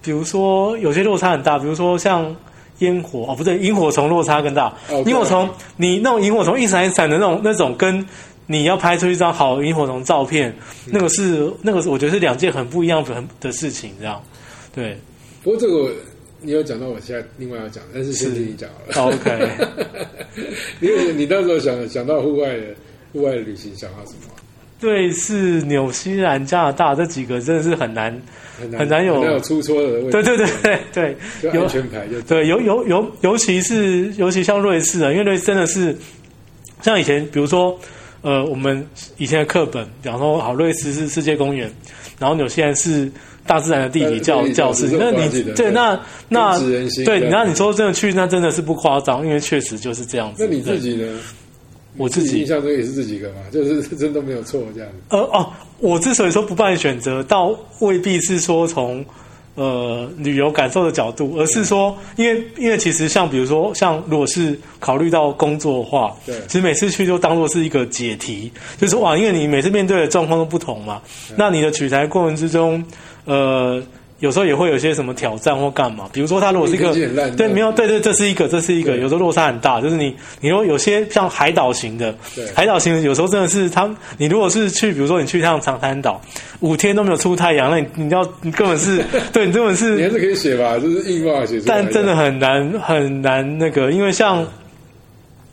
[0.00, 2.34] 比如说有些落差很大，比如说像
[2.78, 4.74] 烟火哦，不对，萤火虫落差更大。
[4.88, 8.06] 哦萤火虫，你那种萤火虫一闪一闪的那种那种跟。
[8.46, 10.52] 你要拍出一张好萤火虫照片，
[10.86, 14.20] 那个是那个是我觉得是两件很不一样的很的事情，这样，
[14.74, 14.96] 对
[15.42, 15.92] 不过这个
[16.40, 19.16] 你有讲到，我现在另外要讲，但是先是听你讲好了。
[19.16, 19.48] ，OK，
[20.80, 22.62] 你你那时候想想到户外的
[23.12, 24.34] 户外的旅行，想到什么？
[24.80, 28.10] 对，是纽西兰、加拿大这几个真的是很难，
[28.58, 30.10] 很很难有很难有出错的问题。
[30.12, 35.94] 对对对对对， 有就安全牌就对，尤尤尤尤其是尤其像瑞士啊，因为瑞士真的是
[36.80, 37.78] 像以前，比如说
[38.22, 38.82] 呃，我们
[39.18, 41.70] 以前的课本，比方说好，瑞士是世界公园，
[42.18, 43.10] 然后纽西兰是
[43.50, 46.56] 大自然的地理教教室，那你对那那
[47.04, 50.44] 对，那你说真的去，那真的是不夸张，因为确实就是这样子。
[50.44, 51.18] 那你自己呢？
[51.96, 54.96] 我自己印象中也是这几个嘛，就是真的没有错这样子。
[55.08, 59.04] 呃哦，我之所以说不办选择，倒未必是说从
[59.60, 66.34] 呃旅游感受的角度，而是说，因为因为其实像比如说像如果是考虑到工作的话，对。
[66.46, 71.02] 其实每次去就当做是一个解题，就是哇，因为你每次面对的状况都不同嘛，
[71.36, 72.82] 那你的取材过程之中，
[73.26, 73.82] 呃。
[74.20, 76.94] 有时候也会有些什么挑战或干嘛，比如说他如果是一个
[77.36, 82.14] 对没有对对，这是一个这是一个，有时候落差很大，就是你你如果有些像海岛型的，
[82.54, 86.20] 海岛型的有时候真的是他，你如果是去，比如说你去一趟长滩岛，
[86.60, 89.02] 五天都没有出太阳，那你你要你根本是
[89.32, 91.60] 对你根本是你还是可以写吧，就是硬办法写。
[91.66, 94.46] 但真的很难很难那个，因为像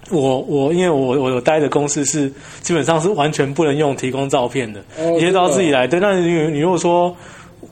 [0.09, 5.87] 我我因为我我有待的公司是基本上是完全不能用提供照片的，哦一切都要自己来。
[5.87, 7.15] 对，那你你如果说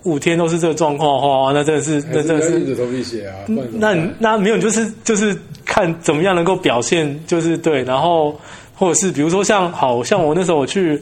[0.06, 3.36] 五天都是这个状况的话，哇那真的是那真的是头皮写啊，
[3.74, 8.40] 那那没有，就是就是看怎么样能够表现，就是对，然后
[8.74, 11.02] 或者是比如说像好像我那时候我去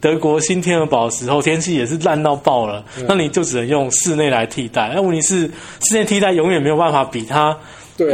[0.00, 4.92] 德国新天鹅堡的时候，天气也是烂到爆了，嗯那你就只能用室内来替代。
[4.94, 7.56] 那问题是室内替代永远没有办法比它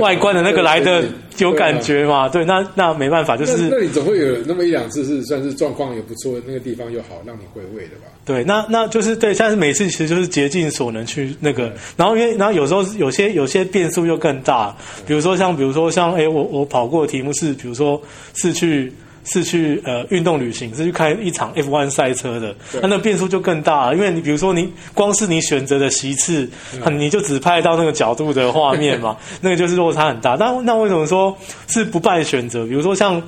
[0.01, 1.05] 外观的那个来的
[1.39, 2.29] 有感觉嘛？
[2.29, 8.07] 对，那那没办法，就是那是你总会有那么一两次是算是状况也不错，那个地方又好，让你回味的吧？
[8.25, 18.01] 对，那那就是对，但是每次其实就是竭尽所能去那个，然后因为然后有时候有些有些变数又更大，比如说像比如说像哎，我我跑过的题目是，比如说
[18.35, 18.93] 是去
[19.29, 26.49] 是去呃运动旅行，是去开一场 F1 赛车的，对那那变数就更大了，因为你比如说你光是你选择的席次，
[26.85, 30.35] 啊你就只拍到那个角度的画面嘛， 那个就是落差很大。
[30.35, 31.37] 那那为什么说
[31.69, 32.65] 是不败选择？
[32.67, 33.23] 比如说像。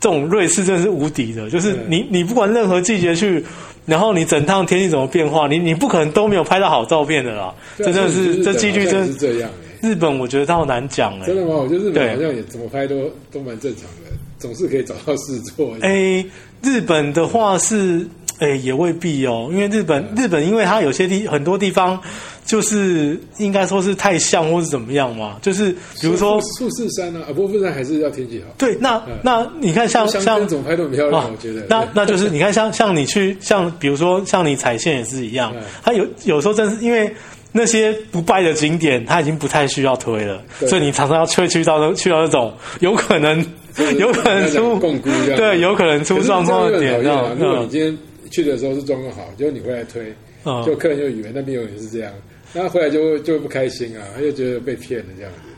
[0.00, 3.44] 这种瑞士真的是无敌的，就是你你不管任何季节去，
[3.86, 7.44] 然后你整趟天气怎么变化，你你不可能都没有拍到好照片的啦。
[7.44, 11.56] 啊这真的是这几率真好像是这样哎、日本我觉得倒难讲哎、真的吗？
[11.56, 15.74] 我觉得日本好像也怎么拍都都蛮正常的，总是可以找到事做。
[15.80, 16.24] 哎，
[16.62, 18.06] 日本的话是
[18.38, 22.00] 哎也未必哦，因为日本日本因为它有些地很多地方
[22.46, 28.54] 就是应该说是太像或是怎么样嘛，就是比如说富士山啊，啊，不过富士山还是要天气好。
[28.56, 31.66] 对，那嗯那你看像像根怎么拍都很漂亮，啊我觉得。
[31.68, 37.12] 那 那就是你看像像你去像比如说像你踩线也是一样嗯，它有有时候真是因为。
[37.52, 43.38] 那些不败的景点，它已经不太需要推了，所以你常常要去去到那去到那种有可能
[43.98, 44.78] 有可能出
[45.36, 47.00] 对有可能出状况的点！
[47.02, 47.10] 如
[47.46, 47.98] 果你嗯今天
[48.30, 50.12] 去的时候是状况好，结果你回来推，
[50.44, 52.12] 嗯就客人就以为那边有人是这样，
[52.54, 55.51] 那回来就会就会不开心啊，他就觉得被骗了这样子。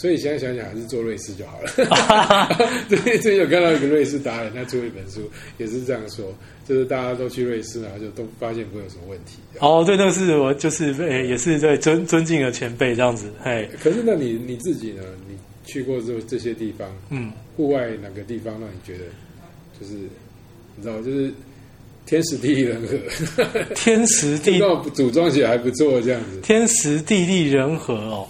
[0.00, 2.48] 所以现在想想还是做瑞士就好了。
[2.88, 6.34] 最最近有看到一个瑞士达人，他出了一本书，也是这样说，
[6.66, 9.34] 就是大家都去瑞士，然后就都发现不会有什么问题。
[9.58, 15.02] 哦，对，那个是我就是诶，也是对尊尊敬的前辈这样子，嘿，可是那你你自己呢？
[15.28, 15.36] 你
[15.66, 19.04] 去过这这些地方，嗯，户外哪个地方让你觉得
[19.78, 19.92] 就是
[20.76, 21.30] 你知道，就是
[22.06, 22.96] 天时地利人和，
[23.74, 26.40] 天时地这种 组装起来还不错，这样子。
[26.42, 28.26] 天时地利人和哦，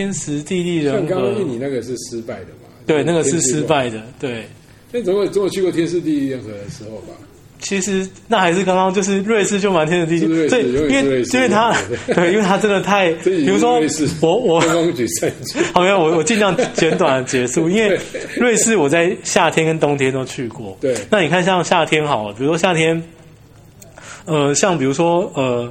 [0.00, 2.68] 天时地利人像刚刚和，印尼那个是失败的嘛？
[2.86, 3.38] 对，那个是。
[3.42, 4.46] 失败的，对。
[4.90, 7.12] 那总有总有去过天时地利人和的时候吧？
[7.58, 13.78] 其实那还是刚刚就是瑞士就蛮天时地利，对，因为因为他对 对，因为他真的太，比如说
[14.22, 14.60] 我我。
[15.74, 17.98] 好没有我我尽量简短的结束，因为
[18.36, 23.02] 瑞士我在夏天跟冬天都去过，对那你看像夏天好了，比如说夏天，
[24.24, 25.70] 呃，像比如说呃。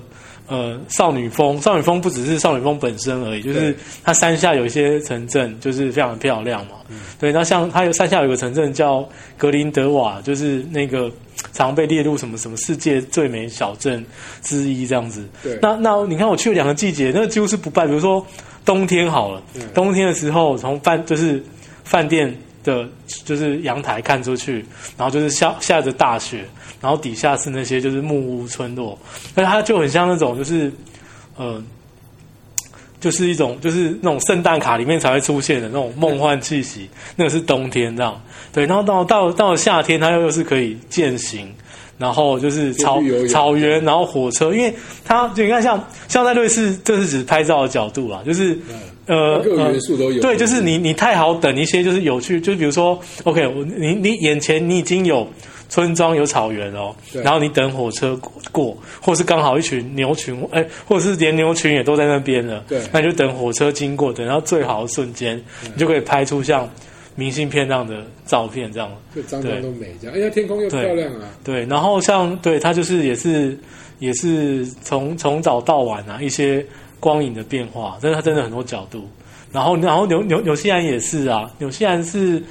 [0.50, 6.72] 呃，少女峰，少女峰不只是少女峰本身而已，就是它山下有一些城镇，就是非常漂亮嘛。
[7.20, 9.08] 对，那像它有山下有个城镇叫
[9.38, 11.12] 格林德瓦，就是那个
[11.54, 14.04] 常被列入什么什么世界最美小镇
[14.42, 15.24] 之一这样子。
[15.44, 17.86] 对那那你看我去了两个季节，那个几乎是不败。
[17.86, 18.26] 比如说
[18.66, 21.44] 冬天好了，嗯冬天的时候从饭就是
[21.84, 22.88] 饭店的，
[23.24, 24.66] 就是阳台看出去，
[24.98, 26.44] 然后就是下下着大雪，
[26.82, 28.98] 然后底下是那些就是木屋村落，
[29.36, 30.72] 那它就很像那种就是
[31.36, 31.64] 呃。
[33.02, 38.22] 就是一种，就是那种圣诞卡里面才会出现的那种梦幻气息，那个是冬天这样。
[38.52, 41.50] 对，然后到到到了夏天，它又又是可以践行，
[41.98, 48.60] 然后就是草草原，然后火车，因为它就你看像像在瑞士，这是指拍照的角度啊，就是
[49.06, 50.22] 呃各元素都有。
[50.22, 55.26] 对，就是你你太好等一些就是有趣，就是比如说，OK，我你你眼前你已经有
[55.70, 66.68] 村庄有草原哦，然后你等火车过过，或是刚好一群牛群，哎，或者是连牛群也都在那边了，对那你就等火车经过，等到最好的瞬间，你就可以拍出像
[67.16, 68.90] 明信片那样的照片，这样。
[69.14, 70.16] 对张张都美这样。
[70.16, 71.30] 哎呀，天空又漂亮啊！
[71.44, 73.58] 对，然后像对它就是也是
[74.00, 76.66] 也是从从早到晚啊一些
[77.00, 79.08] 光影的变化，真的它真的很多角度。
[79.52, 82.42] 然后然后纽纽纽西兰也是啊，纽西兰是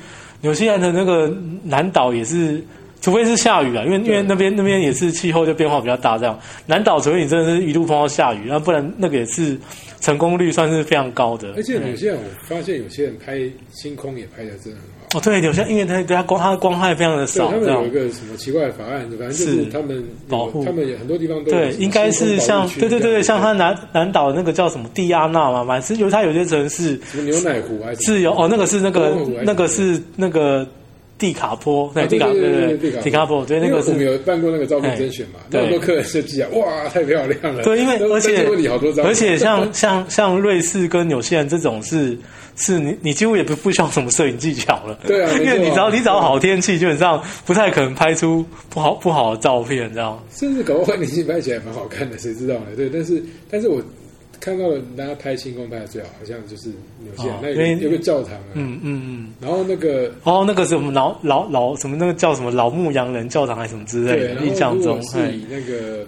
[0.40, 2.62] 纽西兰的那个南岛也是
[3.00, 6.38] 除非是下雨啊，因为因为那边那边也是气候就变化比较大，这样。
[6.66, 9.56] 南岛除非你真的是一路碰到下雨，那不然那个也是
[10.00, 11.52] 成功率算是非常高的。
[11.56, 13.40] 而且有些人我发现有些人拍
[13.72, 15.18] 星空也拍的真的很好。
[15.18, 20.64] 哦，对，有些因为它它光它的光害非常的，少，他们有一个什么奇怪的法案，反正就是是他们有保护。
[20.64, 30.68] 他们有很多地方都对，应该是像对对对对，像这样它南南岛那个叫什么蒂亚纳嘛，满是有他有些城市什么牛奶湖还是是有哦，那个是那个那个是那个
[31.18, 34.04] 蒂卡坡，对啊蒂卡对蒂卡坡，对那个因为我们。
[34.07, 37.62] 有办过那个照片甄选嘛，对那客人设计啊，哇，太漂亮了。
[37.64, 38.46] 对，因为而且
[39.02, 42.16] 而且像像像瑞士跟纽西兰这种是
[42.54, 50.22] 是你你几乎也不不需要什么摄影技巧了，对啊 因为你只要你找好天气，基本上不太可能拍出不好不好的照片，这样。
[50.33, 52.66] 甚至搞不好年轻拍起来蛮好看的，谁知道呢？
[52.76, 53.83] 对，但是但是我
[54.40, 56.68] 看到了大家拍星空拍的最好，好像就是
[57.01, 59.33] 纽西兰哦那有个有个教堂啊，嗯嗯嗯。
[59.40, 66.07] 然后那个哦，那个是我们老老老什么那个叫什么老牧羊人教堂还是什么之类，的，印象中是哎以那个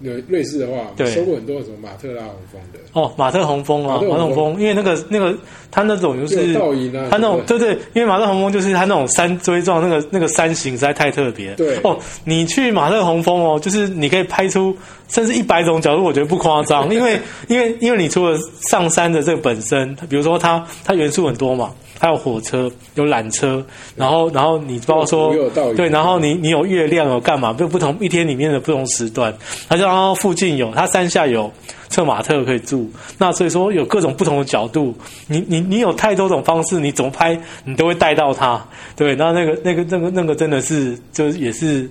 [0.00, 5.36] 瑞瑞士的话，我对们收过很多什么马特拉红峰的，哦，马特洪峰啊，马特洪峰因为那个那个
[5.70, 11.54] 他那种就就是有倒影啊他那种对对，因为马特洪峰就是他那种山锥状那个那个山形实在太特别。
[11.54, 14.74] 对哦，你去马特洪峰哦，就是你可以拍出
[15.08, 18.38] 甚至一百种角度，我觉得不夸张， 因为因为因为你除了
[18.70, 21.70] 上山的这个本身，比如说它它元素很多嘛。
[22.02, 23.62] 还有火车，有缆车，
[23.94, 25.34] 然后，然后你包括说
[25.76, 27.52] 对，然后你你有月亮，有干嘛？
[27.52, 29.30] 就不同一天里面的不同时段，
[29.68, 31.52] 它就然后附近有，它山下有
[31.88, 34.94] 策马特可以住，那所以说有各种不同的角度，
[35.26, 41.90] 你你你有太多种方式，你怎么拍你都会带到它，对，那那个那个那个那个真的是就是也是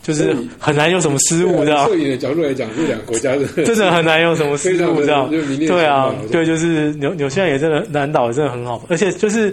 [0.00, 1.84] 就是很难有什么失误这样。
[1.88, 1.96] 摄。
[1.96, 5.28] 影的角度来讲，这两个国家真的 真的很难有什么失误这样。
[5.66, 9.52] 对啊，对，就是纽纽西兰也真的南岛也真的很好，而且就是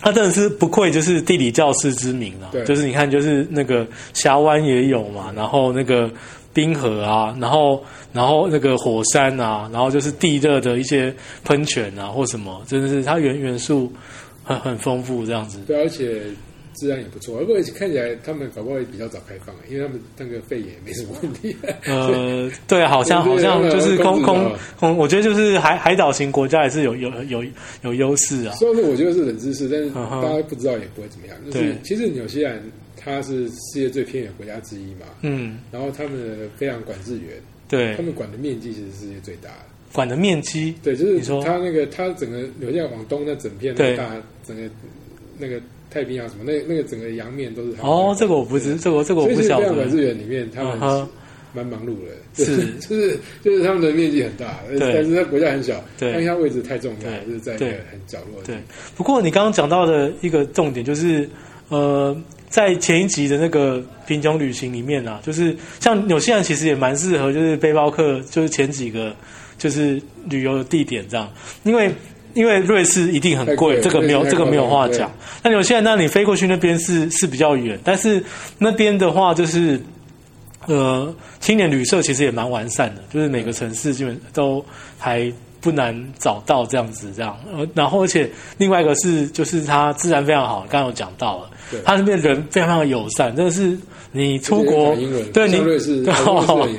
[0.00, 6.10] 他真的是不愧就是地理教师之名啊对，就是你看就是那个峡湾也有嘛，然后那个
[6.52, 7.82] 冰河啊，然后
[8.12, 13.92] 然后那个火山啊，然后就是地热的一些喷泉啊或什么，真的是它元元素
[14.44, 15.58] 很很丰富这样子。
[15.66, 16.22] 对，而且
[16.78, 21.56] 治安也不错，不过看起来他们搞不好也比较早开放，因为他们那个肺炎没什么问题。
[21.84, 27.44] 呃，对，好像好像就是空空空我觉得就是海海岛型国家也是有有有
[27.82, 28.54] 有优势啊。
[28.56, 31.36] 虽然说我觉得是冷知识，但是大家不知道也不会怎么样。
[31.44, 32.60] 就是对其实纽西兰
[32.96, 37.36] 它是世界最偏远国家之一嘛，嗯，然后他们非常管制员，
[37.68, 39.64] 对他，们管的面积其实是世界最大的。
[39.90, 44.68] 管的面积，对，就是它那个它整个纽西兰往东那整片那大整个
[45.38, 45.58] 那个
[45.90, 50.02] 太平洋什么那那个整个洋面都是他们哦，这个我不知，这个这个我不晓其实非常管制得。
[50.02, 51.08] 员里面，他们
[51.54, 52.66] 蛮忙碌的，是。
[52.78, 56.12] 就是就是他们的面积很大，但是它国家很小，对。
[56.12, 57.26] 但是它位置太重要，对。
[57.26, 58.56] 就是在一个很角落对。，
[58.94, 61.26] 不过你刚刚讲到的一个重点就是，
[61.70, 62.14] 呃，
[62.50, 69.16] 在前一集的那个贫穷旅行里面啊，就是像纽西兰其实也蛮适合，就是背包客，就是前几个
[69.56, 71.32] 就是旅游的地点这样，
[71.64, 71.90] 因为。
[72.38, 75.10] 因为瑞士一定很太贵贵，这个没有这个没有话讲。
[75.42, 78.22] 那纽西兰，那你飞过去那边是是比较远，但是
[78.58, 79.80] 那边的话就是
[80.66, 84.64] 呃，青年旅社其实也蛮完善的，就是每个城市基本都
[84.96, 87.36] 还不难找到这样子这样。
[87.52, 93.76] 呃，然后而且另外一个是，就是它自然非常好，刚刚有讲到了对，它那边人非常的友善，真的是
[94.12, 94.94] 你出国
[95.32, 96.12] 对你瑞士也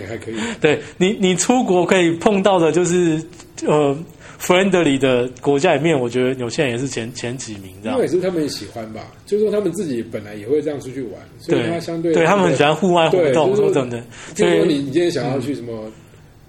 [0.08, 0.36] 还可以。
[0.62, 3.22] 对你你出国可以碰到的就是
[3.66, 3.98] 呃
[4.40, 8.08] friendly 的国家里面，我觉得纽西兰也是前前几名这样因为。
[8.08, 15.92] 也是他们喜欢吧，就是说他们自己本来也会这样出去玩，所以对他相对对他们很喜欢户外活动，对就是说说真的，就是说所以你你今天想要去什么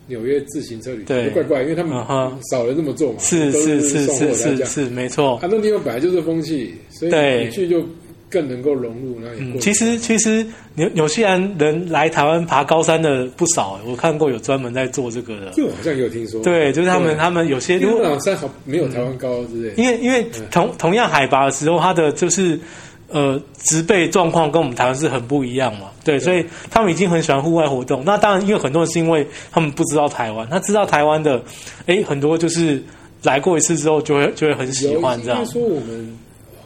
[0.06, 4.34] 纽约自行车旅行，对就怪怪，因为他们哈少人这么做嘛，是是是是。
[4.34, 5.36] 是是，没错。
[5.36, 7.84] 啊，那地方本来就是风气，所以对你去就
[8.30, 15.50] 更能够融入，然后也嗯，其实其实纽纽西兰人来台湾爬高山的不少，我看过有专门在做这个的。
[15.52, 22.58] 这我好像有听说，对，就是他们他们有些因为那如果山好没有台湾高之类的，因为因为同同样海拔的时候，它的就是
[23.08, 25.88] 呃植被状况跟我们台湾是很不一样嘛。
[26.04, 28.02] 对，所以他们已经很喜欢户外活动。
[28.06, 31.42] 那当然，因为很多人是因为他们不知道台湾，他知道台湾的，
[31.86, 32.82] 哎，很多就是
[33.22, 35.44] 来过一次之后就会就会很喜有欢这样。
[35.44, 36.18] 说我们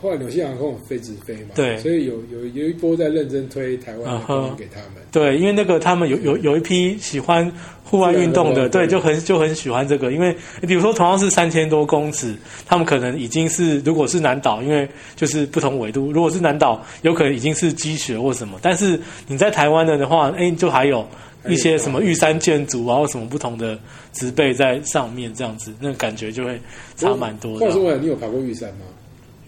[0.05, 5.03] 后来纽西兰航空飞直飞嘛，对所以有有有一波在认真推台湾航空给他们。
[5.11, 7.51] 对，因为那个他们有有有一批喜欢
[7.83, 10.13] 户外运动的，对，就很就很喜欢这个。
[10.13, 12.35] 因为比如说同样是三千多公尺，
[12.67, 18.59] 他们可能已经是如果是南岛，因为就是不同纬度，如果是南岛，有可能已经是积雪或什么。
[18.61, 21.03] 但是你在台湾的的话，哎，就还有
[21.49, 23.79] 一些什么玉山建筑啊，或什么不同的
[24.13, 26.61] 植被在上面，这样子，那感觉就会
[26.95, 27.65] 差蛮多的。
[27.65, 28.85] 话说回来，你有爬过玉山吗？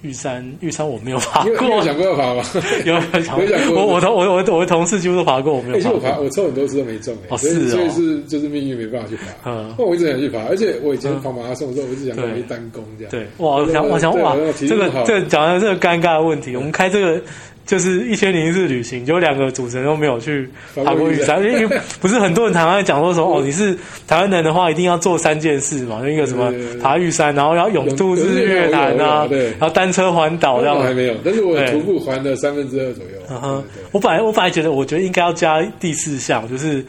[0.03, 2.43] 玉山，玉山我没有爬过有你有过，想过要爬吗？
[2.85, 3.37] 有有想
[3.71, 6.25] 过我我同我我我的同事几乎都爬过，我没有而且我爬，过。
[6.25, 9.51] 我抽很多次都没中欸、哦所以是哦所以是就是命运没办法去爬。
[9.51, 13.11] 嗯那我一直想去爬，而且我以前嗯跑马拉松的时候，我一直想对跑一单攻这样。
[13.11, 17.21] 对，哇，我想我想哇这个这个讲到这个尴尬的问题，我们开这个
[17.67, 20.49] 就是一千零一次旅行，就两个主持人都没有去
[20.85, 33.11] 爬过玉山，因为不是很多人台湾讲说说 哦，你是台湾人的话，一定要做三件事嘛，就一个什么爬玉山，然后要永渡日月潭啊，然后单车环岛这样我还没有，但是我对徒步环了三分之二左右。
[33.29, 36.85] 嗯哼我本来我本来觉得，我觉得应该要加第四项，就是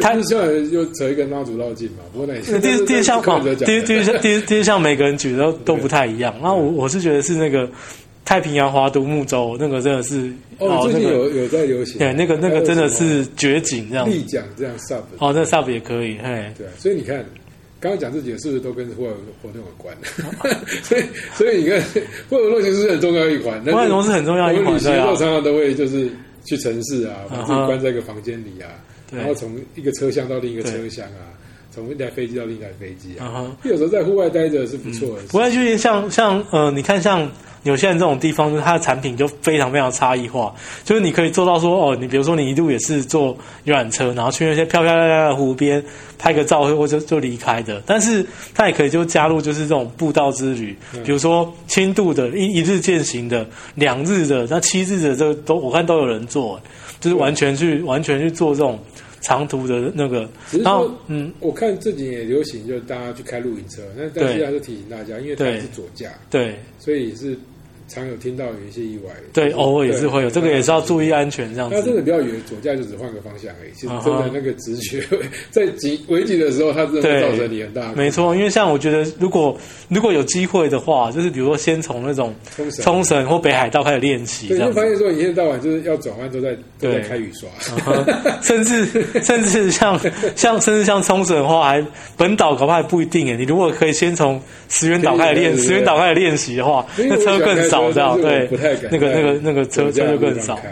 [0.00, 3.22] 他就是像又扯一个妈祖绕境嘛，不过那第第四项
[3.66, 6.34] 第一第第一第一项每个人举的都都不太一样。
[6.42, 7.68] 那我我是觉得是那个
[8.24, 14.08] 太平洋划独木舟，那个真的是哦，最那个近有有在流行，对那个那个真的是绝景这样。
[14.08, 14.14] 子。
[14.14, 17.16] 立桨这样 sub 哦，那 sub 也可以，嘿，对啊，所以你看，
[17.80, 19.10] 刚刚讲这几个是不是都跟户外
[19.42, 19.94] 活动有关？
[20.82, 21.02] 所以，
[21.34, 21.80] 所以你看，
[22.28, 23.60] 户外活动其实是很重要一环。
[23.64, 26.08] 户外活动是很重要一环我们旅行的常常都会就是
[26.44, 28.70] 去城市啊，把自己关在一个房间里啊，
[29.10, 29.18] 对。
[29.18, 31.34] 然后从一个车厢到另一个车厢啊，
[31.74, 33.50] 从一台飞机到另一台飞机啊。
[33.62, 35.28] 有时候在户外待着是不错的事。
[35.28, 37.30] 不过就是像像呃，你看像
[37.64, 40.52] 纽西兰这种地方，就是它的产品就非常非常差异化，
[40.84, 45.82] 就是你可以做到说哦，你比如说你一路也是坐游览车，然后去那些漂漂亮亮的湖边
[46.18, 47.80] 拍个照，或者就离开的。
[47.86, 53.46] 但是它也可以就加入就是这种步道之旅，比如说轻度的一一日践行的、
[53.76, 56.60] 两日的、那七日的，这都我看都有人做，
[56.98, 58.76] 就是完全去完全去做这种
[59.22, 60.28] 长途的那个。
[60.62, 66.56] 然后说，嗯，我看这几年也流行，就是大家去开露营车，那但是还是提醒大家，因为它是左驾，对。
[66.78, 67.34] 所以是
[67.94, 69.12] 常有听到有一些意外。
[69.32, 71.12] 对，偶尔也是会有，这个也是要注意。
[71.12, 71.76] 安全这样子。
[71.76, 75.02] 他真的不要以为左驾就只换个方向而已，其实真的那个直觉
[75.50, 79.54] 在急危急的时候，它真的会对造成你很大没错，因为像我觉得，如果
[79.88, 82.82] 如果有机会的话，就是比如说先从那种冲绳。
[82.84, 84.80] 冲绳或北海道开始练习，你样子。
[84.80, 87.50] 会发现说，你一天到晚就是要转弯都在都在对开雨刷，
[88.42, 88.86] 甚至
[89.22, 90.00] 甚至像
[90.34, 91.84] 像甚至像冲绳的话，还
[92.16, 93.36] 本岛搞不好还不一定哎。
[93.36, 94.40] 你如果可以先从
[94.70, 100.56] 石原岛开始练，石原岛开始练习的话，那车更少，这样但是我对不太敢那个在那个那个车就更少。
[100.56, 100.70] 开。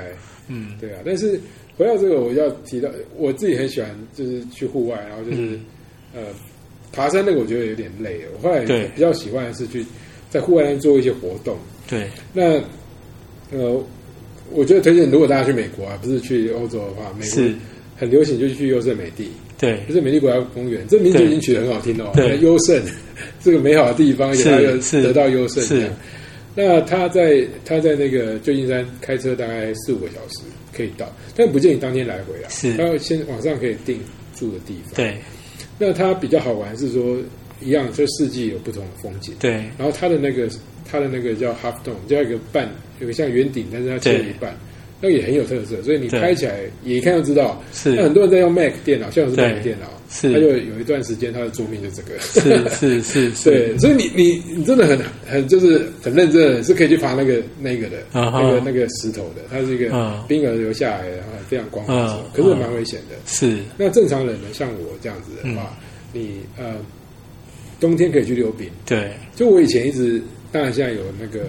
[0.48, 1.40] 嗯，对啊，但是
[1.78, 5.64] 回到这个，我要提到我自己很喜欢，就是去户外，然后就是、嗯
[6.14, 6.20] 呃
[6.92, 8.20] 爬山那个，我觉得有点累。
[8.34, 9.86] 我后来对比较喜欢的是去
[10.28, 11.56] 在户外上做一些活动。
[11.88, 12.60] 对那
[13.52, 13.80] 呃，
[14.52, 17.44] 我觉得推荐，如果大家去美国啊，不是去欧洲的话，美国，
[17.96, 22.10] 很流行，就是去优胜美地，对就是美丽国家公园，这名字已经取得很好听了哦。
[22.16, 22.82] 对优胜
[23.40, 25.88] 这个美好的地方，是也它又是得到优胜是。
[26.54, 30.44] 那他在他在那个旧金山开车大概四五个小时
[30.76, 32.48] 可以到，但不建议当天来回啊。
[32.48, 34.00] 是他要先网上可以订
[34.34, 35.16] 住的地方。，对
[35.78, 37.16] 那它比较好玩是说，
[37.60, 39.34] 一样就四季有不同的风景。
[39.40, 40.48] 对然后它的那个
[40.90, 44.54] 它的那个叫 half dome，叫一个半，有个像圆顶，但是它切了一半，
[45.00, 47.62] 那个也很有特色，所以你对拍起来也一看就知道。
[47.72, 50.32] 是那很多人在用 Mac 电脑，像我是对 Mac 电脑，是。
[50.32, 52.18] 他就有一段时间他的桌面就这个。
[52.20, 63.16] 是是是 是，对，所以你你你真的很很就是很认真的，是可以去爬那个那个的、那个那个石头的，它是一个嗯冰河流下来的，然后非常光滑可是蛮危险的。
[63.26, 63.58] 是。
[63.78, 65.86] 那正常人呢，像我这样子的话，嗯。
[66.12, 66.74] 你呃
[67.78, 68.68] 冬天可以去溜冰。
[68.84, 69.12] 对。
[69.36, 71.44] 就我以前一直，当然现在有那个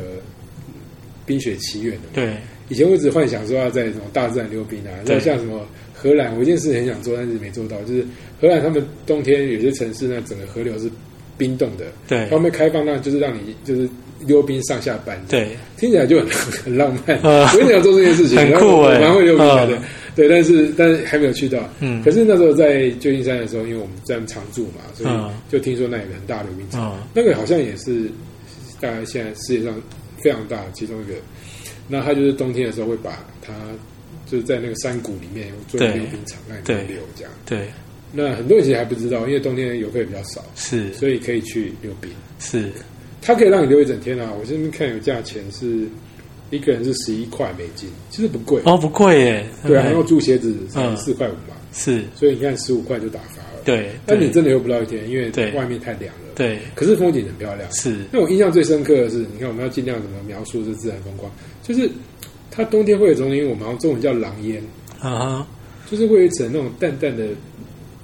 [1.26, 2.36] 冰雪奇缘的嘛，对。
[2.70, 5.16] 以前我一直幻想说要在什么大自然溜冰啊，对。
[5.16, 5.68] 那像什么
[6.02, 8.06] 荷兰，我一件事很想做，但是没做到，就是
[8.40, 10.90] 荷兰他们冬天有些城市那整个河流是
[11.38, 12.28] 冰冻的，对。
[12.30, 13.88] 他们开放那就是让你就是
[14.26, 15.50] 溜冰上下班，，对。
[15.78, 16.28] 听起来就很
[16.64, 17.18] 很浪漫。
[17.24, 19.00] 呃 我一直想做这件事情，很酷欸。
[19.00, 19.78] 蛮会溜冰的，
[20.16, 21.60] 对但是但是还没有去到。
[21.80, 22.04] 嗯。
[22.04, 25.32] 可是那时候在旧金山的时候，因为我们在常住嘛，所以嗯。
[25.52, 27.08] 就听说那有个很大的溜冰场，嗯。
[27.14, 28.10] 那个好像也是
[28.80, 29.74] 大概现在世界上
[30.24, 31.14] 非常大的其中一个。
[31.88, 33.54] 那他就是冬天的时候会把它
[34.32, 37.32] 就是在那个山谷里面做溜冰场，让你对溜这样。
[37.46, 37.68] 对
[38.14, 42.10] 那很多人其实还不知道，因为冬天游客也比较少，是所以可以去溜冰。
[42.40, 42.72] 是
[43.22, 44.32] 它可以让你溜一整天啊！
[44.40, 45.86] 我这边看有价钱是
[46.50, 48.62] 一个人是十一块美金，其实不贵。
[48.66, 53.62] 哦不贵耶，对啊，然后租鞋子嗯四块五嘛，是所以你看十五块就打发了。
[53.64, 56.32] 对，但你真的游不到一天，因为对外面太凉了。
[56.36, 57.72] 对可是风景很漂亮。
[57.74, 61.90] 是那我印象最深刻的是，你看我们要尽量怎么描述这自然风光，就是
[62.52, 64.62] 它冬天会有种，因为我们好像中文叫狼烟，
[65.00, 65.48] 啊哈。
[65.90, 67.28] 就是会有一层那种淡淡的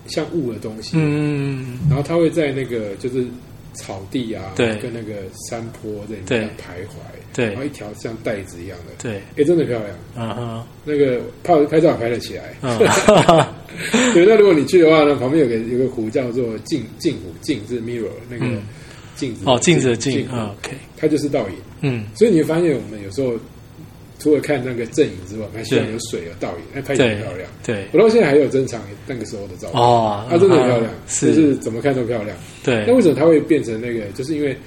[0.07, 1.77] 像雾的东西，嗯。
[1.89, 3.25] 然后它会在那个就是
[3.73, 4.75] 草地啊，对。
[4.77, 6.39] 跟那个山坡在里对。
[6.39, 6.95] 面徘徊，
[7.33, 7.45] 对。
[7.47, 9.21] 然后一条像带子一样的，对。
[9.37, 10.27] 哎，真的漂亮。
[10.27, 10.67] 啊哈。
[10.83, 12.77] 那个拍拍照拍得起来，嗯
[14.13, 14.25] 对。
[14.25, 18.61] 那如果你去的话呢，旁边有个有个湖叫做镜镜湖，镜是 mirror，那个、嗯。
[19.15, 21.55] 镜子哦，镜子的镜，OK，它就是倒影。
[21.81, 23.33] 嗯，所以你会发现，我们有时候
[24.19, 27.49] 除了看那个阵影之外，还希望有水有倒影，那拍起来很漂亮。
[27.65, 31.33] 对，我到现在还有珍藏那个时候的照片，哦，它真的很漂亮，是。
[31.35, 32.35] 就是怎么看都漂亮。
[32.63, 32.83] 对。
[32.87, 34.05] 那，为什么它会变成那个？
[34.15, 34.57] 就是因为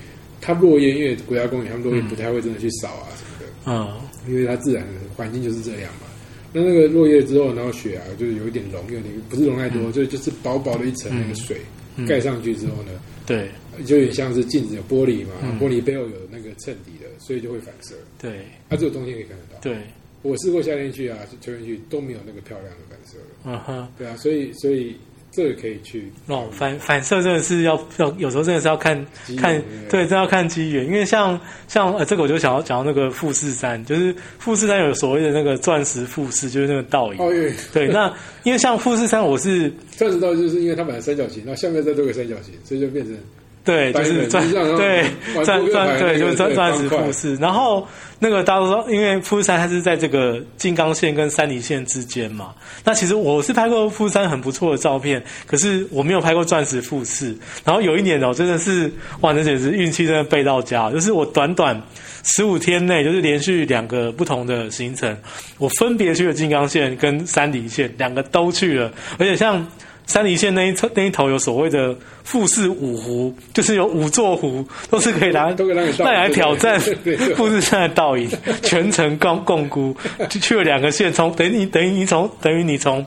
[0.40, 6.06] 它落叶，因为国家公园他们落叶不太会真的去扫啊什么的，嗯，因为它自然的环境就是这样嘛。
[6.52, 11.56] 那那个落叶之后，然后雪啊，就是有一点融，有点不是融太多，就就是薄薄的一层那个水
[11.96, 12.06] 嗯。
[12.06, 12.92] 盖上去之后呢，
[13.26, 13.48] 对
[13.84, 17.94] 就有点像是镜子有玻璃嘛，嗯玻璃背后有那个衬底的，所以就会反射。
[18.20, 19.60] 对它只有冬天可以看得到。
[19.60, 19.76] 对，
[20.22, 23.24] 我试过夏天去啊，秋天去都没有那个漂亮的反射了。
[23.44, 23.88] 嗯哼。
[23.98, 24.96] 对啊，所以所以
[25.32, 28.96] 这个可以去哦，反反射真的是要要，有时候真的是要看
[29.38, 29.56] 看
[29.88, 37.20] 对，对，这要看机缘，因为像像呃，这个我就想要讲到那个富士山，就是富士山有所谓的那个钻石富士，就是那个倒影。
[37.20, 38.12] 哦，因为对，那
[38.42, 43.16] 因为像富士山，我是钻石倒影就是因为它本来三角形，然后下面再做个三角形，所以就变成
[43.62, 45.04] 对，就是 钻对
[45.34, 47.36] 玩钻钻对，就是钻钻石富士。
[47.36, 47.86] 然后
[48.18, 52.54] 那个大家都说，因为富士山它是在这个静冈县跟山梨县之间嘛。
[52.84, 57.36] 那其实我是拍过富士山很不错的照片，可是我没有拍过钻石富士。
[57.64, 58.90] 然后有一年哦，真的是
[59.20, 61.80] 哇，那简直运气真的背到家，就是我短短
[62.24, 65.14] 十五天内，就是连续两个不同的行程，
[65.58, 69.66] 我分别去了静冈县跟山梨县，两个都去了，而且像。
[70.10, 76.80] 山梨县那一侧那一头有所谓的富士五湖，就是有五座湖，都是可以拿 都可以让你带来挑战
[77.36, 78.28] 富士山的倒影，
[78.62, 79.96] 全程共共估，
[80.28, 83.06] 就去了两个县，从等于你等于你从等于你从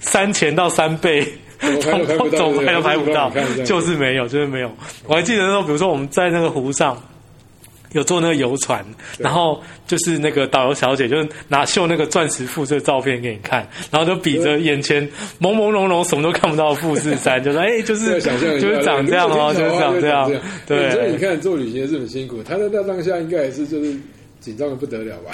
[0.00, 1.26] 山前到山背。
[1.60, 3.30] 怎么拍都拍不到
[3.66, 4.74] 就是没有，就是没有。
[5.06, 6.96] 我还记得那时候，比如说我们在那个湖上，
[7.92, 8.84] 有坐那个游船，
[9.18, 11.16] 然后就是那个导游小姐就
[11.48, 15.06] 拿秀那个钻石富士的照片给你看，然后就比着眼前
[15.40, 20.30] 朦朦胧胧什么都看不到的富士山，就说哎，就是就是长这样哦，就是长这样，
[20.66, 20.90] 对。
[20.90, 23.94] 所以你看做旅行是很辛苦，他在那当下应该也是就是
[24.40, 25.32] 紧张的不得了吧？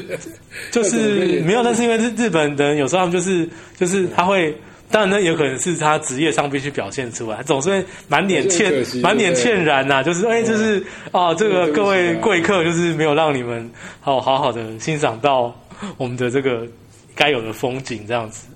[0.70, 4.54] 就是没有，但是因为日日本人有时候他们就是就是他会。
[4.90, 8.72] 当然，呢有可能是他职业上必须表现出来，总是会满脸歉
[9.02, 10.82] 满脸歉然呐、就是哎，就是
[11.12, 13.70] 啊，这个各位贵客就是没有让你们
[14.00, 15.54] 好好好的欣赏到
[15.96, 16.66] 我们的这个
[17.14, 18.48] 该有的风景，这样子。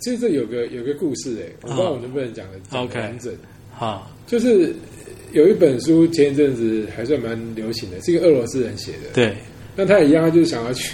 [0.00, 3.32] 其实这有个有个故事哎、我不知道我能不能讲的讲完整。
[3.78, 4.74] 啊，就是
[5.32, 9.10] 有一本书前一阵子还算蛮流行的，是一个俄罗斯人写的。
[9.14, 9.32] 对，
[9.76, 10.92] 那他也一样，他就是想要去，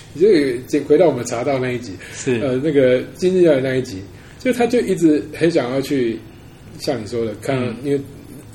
[0.69, 4.03] 就回到我们查到那一集，是，呃，那个经济教育那一集，
[4.45, 6.19] 就他就一直很想要去，
[6.79, 7.75] 像你说的，看，嗯。
[7.83, 8.01] 因为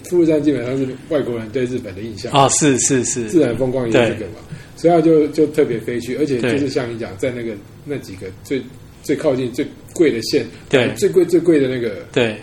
[0.05, 4.37] 富士山基本上是外国人对日本的印象，啊，是是是，自然风光也是这个嘛，
[4.75, 7.53] 所以他就就特别飞去，而且就是像你讲，在那个
[7.85, 8.61] 那几个最
[9.03, 10.91] 最靠近最贵的县，对。
[10.95, 12.37] 最贵最贵的那个对。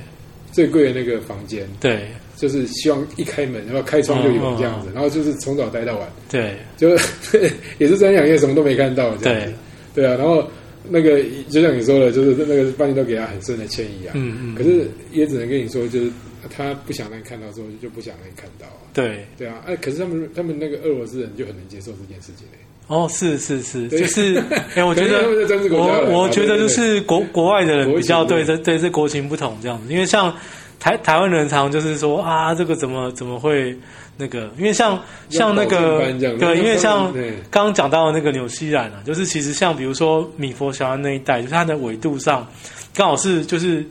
[0.53, 2.07] 最贵的那个房间，对。
[2.37, 6.55] 就是希望一开门然后开窗就有这嗯样子，然后就是从早待到晚，对。
[6.77, 6.91] 就
[7.79, 9.55] 也是三两夜什么都没看到这样子。
[9.95, 10.47] 对，对啊，然后
[10.89, 14.55] 那个就像你说的，就是那个饭店都给他很深的歉意啊，嗯嗯。
[14.55, 16.11] 可是也只能跟你说，就是
[16.55, 18.87] 他不想让你看到之后，就不想让你看到啊。
[18.93, 24.43] 对，对啊，哎、可是他们他们那个俄罗斯人就很能接受这件事情嘞、哦，是是是，就是，
[24.75, 25.29] 哎，我觉得
[25.71, 30.35] 我我觉得就是国国外的人比较对这对这国情不同这样子，因为像
[30.79, 33.77] 台台湾人常就是说啊，这个怎么怎么会
[34.17, 34.51] 那个？
[34.59, 35.99] 因为像像那个
[36.39, 42.47] 对，因为像对刚刚讲到的那个纽西兰啊，就是其实像比如说米佛小安那一带，就是它的纬度上
[42.95, 43.85] 刚好是就是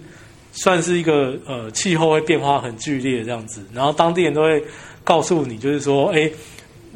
[0.52, 4.64] 算是一个呃气候会变化很剧烈这样子，然后当地人都会
[5.04, 6.30] 告诉你，就是说，哎。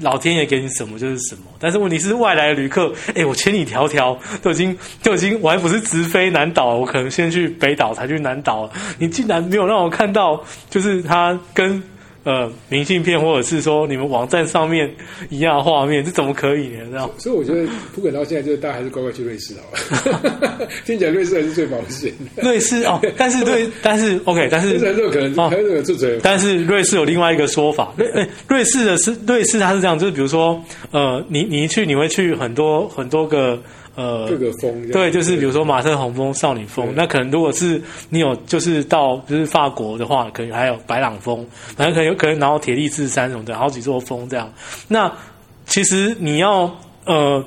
[0.01, 4.73] 老天爷给你什么就是什么，但是问题是外来的旅客，哎，我千里迢迢都已经
[5.03, 11.83] 都已经，我还不是直飞南岛，我可能先去北岛才去南岛，你竟然没有让我看到，就是它跟
[12.23, 14.89] 呃明信片或者是说你们网站上面
[15.29, 16.85] 一样的画面，这怎么可以呢？
[16.91, 17.65] 这样所以我觉得
[17.95, 19.71] 普肯到现在就是大家还是乖乖去瑞士好
[20.11, 22.43] 了， 听起来瑞士还是最保险的。
[22.43, 30.61] 瑞士哦，但是对， 但是 OK，但是瑞士可能哦很有可能出嘴，但是瑞士有另外一个说法，瑞诶瑞士的是瑞士，它是这样，就是比如说，
[30.91, 33.61] 呃，你你一去，你会去很多很多个
[34.01, 41.45] 呃各个风对，就是比如说马特洪峰、少女峰，那可能如果是你有就是到就是法国的话，可能还有白朗峰，
[41.75, 44.51] 反正可能有可能然后铁力士山什么的，好几座峰这样。
[44.87, 45.11] 那
[45.65, 46.73] 其实你要
[47.05, 47.43] 呃。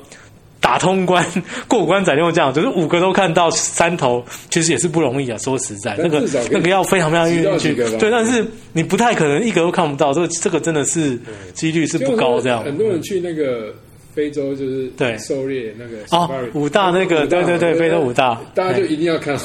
[0.65, 1.27] 打通关、
[1.67, 5.37] 过关斩六将，就是五个都看到山头，其实也是不容易啊。
[5.37, 6.23] 说实在，那个
[6.53, 11.19] 那个要非常非常挤到愿意去几个吧，对，但是你不太可能一个都看不到，这个这个真的是
[11.53, 12.63] 几率是不高这样。
[12.63, 13.75] 很多人去那个
[14.15, 19.39] 非洲就是对狩猎那个哦 safari，五大那个大对对对非洲五大大家就一定要看五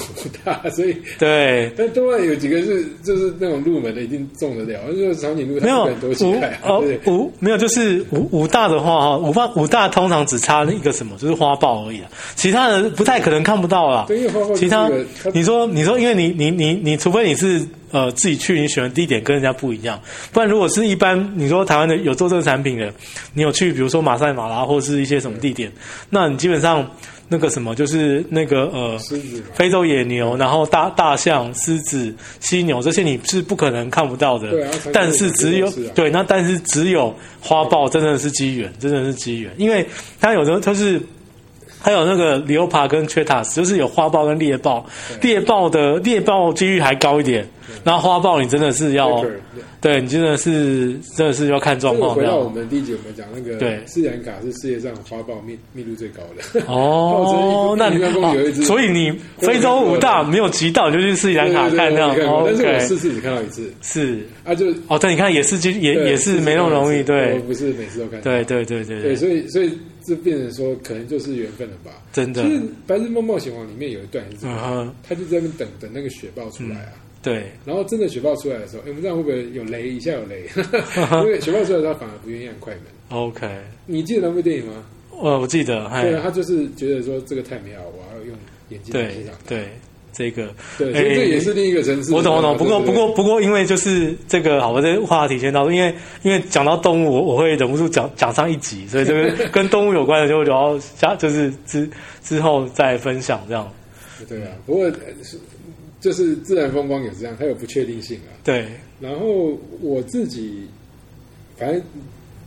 [0.43, 4.79] 大， 所以对，但当然有几个是就是那种入门的，一定中得了。
[4.93, 7.13] 就是长颈鹿没有五哦对不对？
[7.13, 14.05] 五没有，就是五五大的话哈，五大五大通常只差一个什么，就是花豹而已啊，其他人不太可能看不到啦。
[14.07, 14.89] 对，因为花豹其他
[15.33, 17.61] 你说你说，因为你你你你，除非你是
[17.91, 19.99] 呃自己去，你选的地点跟人家不一样，
[20.31, 22.93] 不然如果是一般你说台湾的有做这个产品的，
[23.33, 25.71] 你有去比如说马赛马拉或者是一些什么地点，
[26.09, 26.89] 那你基本上
[27.29, 28.97] 那个什么就是那个呃
[29.53, 34.49] 非洲野牛，然后大大象、狮子、犀牛这些你是不可能看不到的。
[34.51, 39.85] 对啊但是只有对，那但是只有花豹真的是机缘，真的是机缘，因为
[40.19, 41.01] 它有时候就是。
[41.79, 44.85] 还有那个里欧帕跟缺塔斯，就是有花豹跟猎豹，
[45.21, 47.47] 猎豹的猎豹几率还高一点，
[47.83, 49.31] 然后花豹你真的是要对
[49.79, 52.15] 对你真的是真的是要看状这个况。
[52.17, 53.81] 回到我们第一集我们讲那个对。
[53.85, 56.61] 斯里兰卡是世界上花豹密密度最高的。
[56.67, 62.09] 哦， 那你那公园有一只哦所以你非洲五大没有骑到，你就去斯里兰卡看这样。
[62.09, 63.71] 我没看过但是我四次只看到一次。
[63.81, 64.27] 是。
[64.43, 67.39] 啊，就哦，但，你看也是就也也是没那么容易，我对。
[67.39, 68.19] 不是每次都看。
[68.19, 69.01] 到对对对对。
[69.01, 69.71] 对，所以所以
[70.07, 71.91] 这变成说可能就是缘分了吧。
[72.13, 76.93] 真的就是《白日梦冒险王》里面有一段也是这样，他就在那边等等那个雪豹出来啊。
[77.21, 79.89] 对，然后真的雪豹出来的时候，哎，我们这样会不会有雷？
[79.89, 80.43] 一下有雷，
[81.25, 82.83] 因为雪豹出来的时候，他反而不愿意按快门。
[83.09, 83.47] OK，
[83.85, 84.85] 你记得那部电影吗？
[85.11, 88.35] 呃，我记得，对他就是觉得说这个太美好，我要用
[88.69, 89.33] 眼睛来欣赏。
[89.47, 89.67] 对，
[90.17, 90.47] 这个
[90.77, 92.11] 对，所以这也是另一个层次。
[92.13, 95.93] 我懂我懂，不过不过不过，因为就是这个，好，我这个话题先到，因为
[96.23, 101.87] 因为讲到动物，我我会忍不住讲讲上一集，所以这个 跟动物有关的就聊下，就是之
[102.23, 103.71] 之后再分享这样。
[104.27, 104.91] 对啊，不过
[106.01, 108.33] 就是自然风光也是这样，它有不确定性啊。
[108.43, 108.65] 对，
[108.99, 110.67] 然后我自己，
[111.57, 111.81] 反正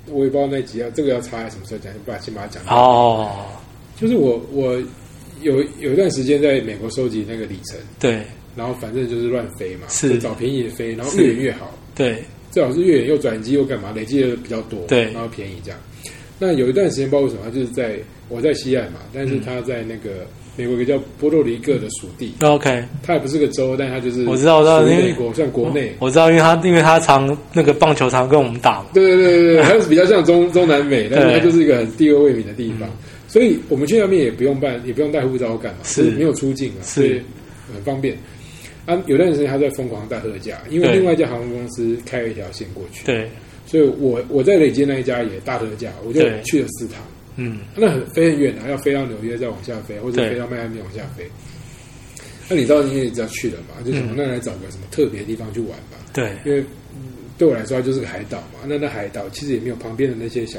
[0.06, 3.46] 我也不知道那集要这个要插在什么时候讲，就把先把它讲。，哦，
[4.00, 4.80] 就是我我
[5.42, 8.20] 有有一段时间在美国收集那个里程，对。
[8.56, 10.18] 然后反正就是乱飞嘛，是。
[10.18, 12.22] 找便宜的飞，然后越远越好，对。
[12.50, 15.04] 最好是越远又转机又干嘛，累积的比较多，对。
[15.12, 15.78] 然后便宜这样。
[16.38, 17.96] 那有一段时间不知道为什么，他就是在
[18.28, 20.26] 我在西岸嘛，但是他在那个
[20.56, 25.94] 美国一个叫波多黎各的属地，，OK，它也不是个州，但它就是我知道我知道因为美国算国内。
[26.00, 32.90] 我知道，因为他因为他常那个棒球常跟我们打嘛，对对对对对，还是比较像中中南美，但是它就是一个很地位未明的地方，
[33.30, 37.22] 所以我们去那边也不用办，也不用带护照干嘛，是没有出境啊，是
[37.72, 38.16] 很方便。
[38.86, 43.30] 啊，有段时间他在疯狂大特价，因为另外一家航空公司开了一条线过去，对，
[43.66, 46.96] 所以我我在累积那一家也大特价，我就去了四趟。
[47.36, 51.24] 嗯，那很飞很远啊，要飞到纽约再往下飞，或者飞到迈阿密往下飞。
[52.48, 55.98] 那你到因为你只要去了嘛，就想嗯那来找个什么特别的地方去玩吧。
[56.12, 56.60] 对因为
[56.92, 58.58] 嗯对我来说，它就是个海岛嘛。
[58.66, 60.58] 那那海岛其实也没有旁边的那些小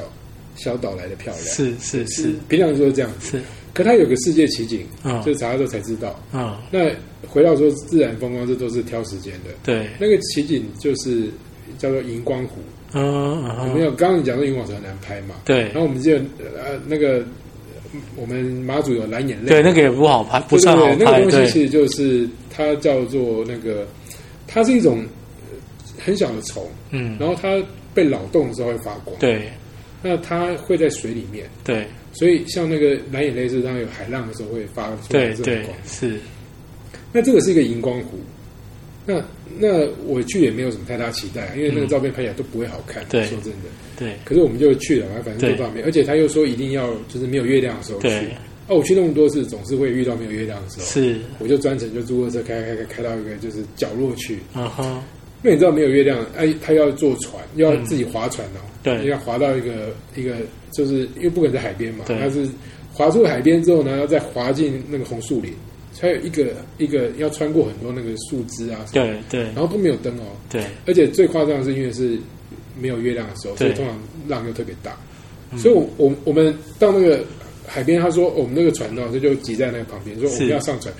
[0.56, 1.44] 小岛来的漂亮。
[1.44, 3.38] 是是是平常就是这样子。
[3.38, 3.42] 是，
[3.72, 6.20] 可它有个世界奇景，嗯就查到之后才知道。
[6.32, 6.90] 啊，那
[7.26, 9.50] 回到说自然风光，这都是挑时间的。
[9.64, 11.28] 对，那个奇景就是
[11.78, 12.60] 叫做荧光湖，
[12.92, 13.90] 嗯嗯嗯，没有？
[13.92, 15.36] 刚刚你讲说荧光湖很难拍嘛。
[15.44, 23.86] 对然后我们记得呃那个呃我们马祖有蓝眼泪，对，那个也不好拍，不对算好拍，那个东西其实就是它叫做那个，
[24.46, 24.98] 它是一种
[25.50, 25.56] 呃
[26.04, 27.62] 很小的虫，嗯，然后它
[27.94, 29.50] 被扰动的时候会发光。，对
[30.02, 35.76] 那它会在水里面，对所以像那个蓝眼泪是当有海浪的时候会发出来这种光。
[35.86, 36.18] 是，
[37.12, 38.18] 那这个是一个荧光湖。
[39.04, 39.20] 那
[39.58, 43.04] 那我去也没有什么太大期待，因为那个嗯照片拍起来都不会好看。
[43.08, 43.68] 对说真的。
[43.98, 48.08] 对可是我们就去了嘛，反正对就到那边，而且他又说一定要就是没有月亮的时候去。
[48.68, 50.86] 哦，我去那么多次，总是会遇到没有月亮的时候。
[50.86, 55.02] 是，我就专程就租个车开开开开到一个就是角落去，嗯哼，
[55.42, 59.06] 因为你知道没有月亮，哎，他要坐船，要自己划船哦，对。
[59.06, 60.36] 要划到一个一个，
[60.70, 62.16] 就是因为不可能在海边嘛，对。
[62.16, 62.48] 他是
[62.92, 65.52] 划出海边之后呢，要再划进那个红树林，
[65.92, 69.40] 才有一个一个要穿过很多那个树枝啊什对对。
[69.46, 70.62] 然后都没有灯哦，对。
[70.86, 72.16] 而且最夸张的是因为是
[72.80, 74.96] 没有月亮的时候，所以通常浪又特别大，
[75.58, 77.24] 所以我我我们到那个
[77.66, 80.94] 海边，他说我们那个船呢，这就挤在那个旁边，说我们要上船，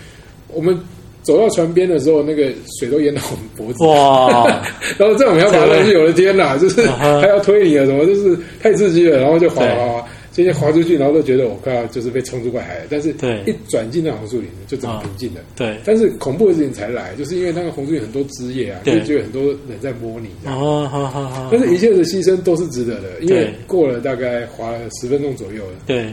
[0.49, 0.76] 我们。
[1.23, 4.47] 走到船边的时候，那个水都淹到我们脖子，哇，
[4.99, 7.20] 然后这样我们要划上去，我的天哪，就是啊哈。
[7.20, 9.75] 还要推你啊，什么就是太刺激了，然后就滑对。
[9.75, 12.85] 滑滑，直接滑出去，然后都觉得我快要就是被冲出外海了。
[12.89, 13.43] 但是对。
[13.47, 15.41] 一转进那红树林，就整个平静了。
[15.55, 20.29] 对，但是恐怖的事情才来，就是因为那个红树林很多枝叶啊，就对觉得很多人在摸你。
[20.47, 26.07] 哦，好好好，但是一切的牺牲都是值得的，因为对过了大概滑了十分钟左右了，对。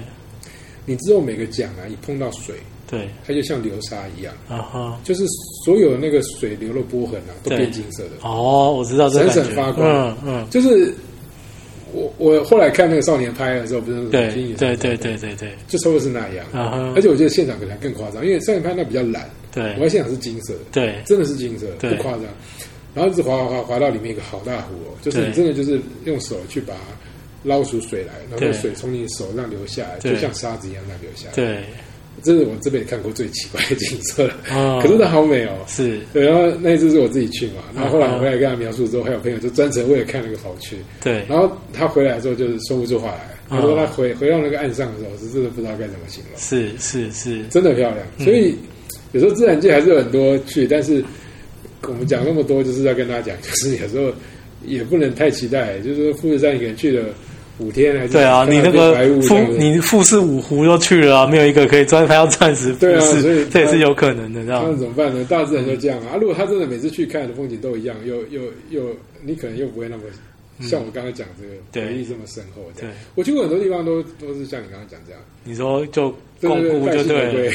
[0.86, 2.56] 你之后每个桨啊，一碰到水，
[2.90, 5.24] 对，它就像流沙一样，啊哈，就是
[5.64, 7.58] 所有那个水流的波痕啊，都对。
[7.60, 8.12] 变金色的。
[8.22, 9.88] 哦，我知道这个感觉，闪闪发光。
[9.88, 10.94] 嗯嗯，就是
[11.94, 16.46] 我我后来看那个少年拍的时候，不是对对对对对对，就差不多是那样。
[16.54, 19.74] 嗯哼而且我觉得现场可能更夸张，因为少年拍那比较蓝，对。
[19.76, 20.96] 我在现场是金色的，对。
[21.06, 21.94] 真的是金色，对。
[21.96, 22.24] 不夸张。
[22.96, 26.80] 然后一直滑滑滑滑到里面一个好大湖哦，就是你真的就是用手去把它
[27.44, 31.64] 捞出水来，然后水从你手上流下来，就像沙子一样那流下来。，对，
[32.24, 34.36] 这是我这辈子看过最奇怪的景色了。
[34.52, 35.52] 嗯可是它好美哦。
[35.68, 41.24] 是，对，然后那一次是我自己去嘛，然后后来回来跟他描述之后，还有朋友就专程为了看那个跑去，对。
[41.28, 48.06] 然后他回来之后就是说不出话来，他说嗯他回回到那个岸上的时候，是真的不知道该怎么形容，是是是，真的漂亮。
[48.18, 48.26] 嗯。
[48.26, 48.56] 所以
[49.12, 51.04] 有时候自然界还是有很多去，但是
[51.84, 54.12] 我们讲那么多，就是要跟大家讲，就是有时候
[54.66, 57.06] 也不能太期待，就是说富士山一个人去了
[57.60, 65.26] 五天还是对啊，你那个富你富士五湖都去了啊，没有一个可以钻拍到钻石富 对啊所以，这也是有可能的，这那怎么办呢？
[65.30, 66.16] 大自然就这样啊！
[66.20, 68.84] 如果他真的每次去看的风景都一样，又又又，
[69.24, 70.04] 你可能又不会那么
[70.62, 72.62] 像我刚才讲这个回忆这么深厚。
[72.80, 77.52] 对，我去过很多地方都都是像你刚刚讲这样，你说就对共对对，估就对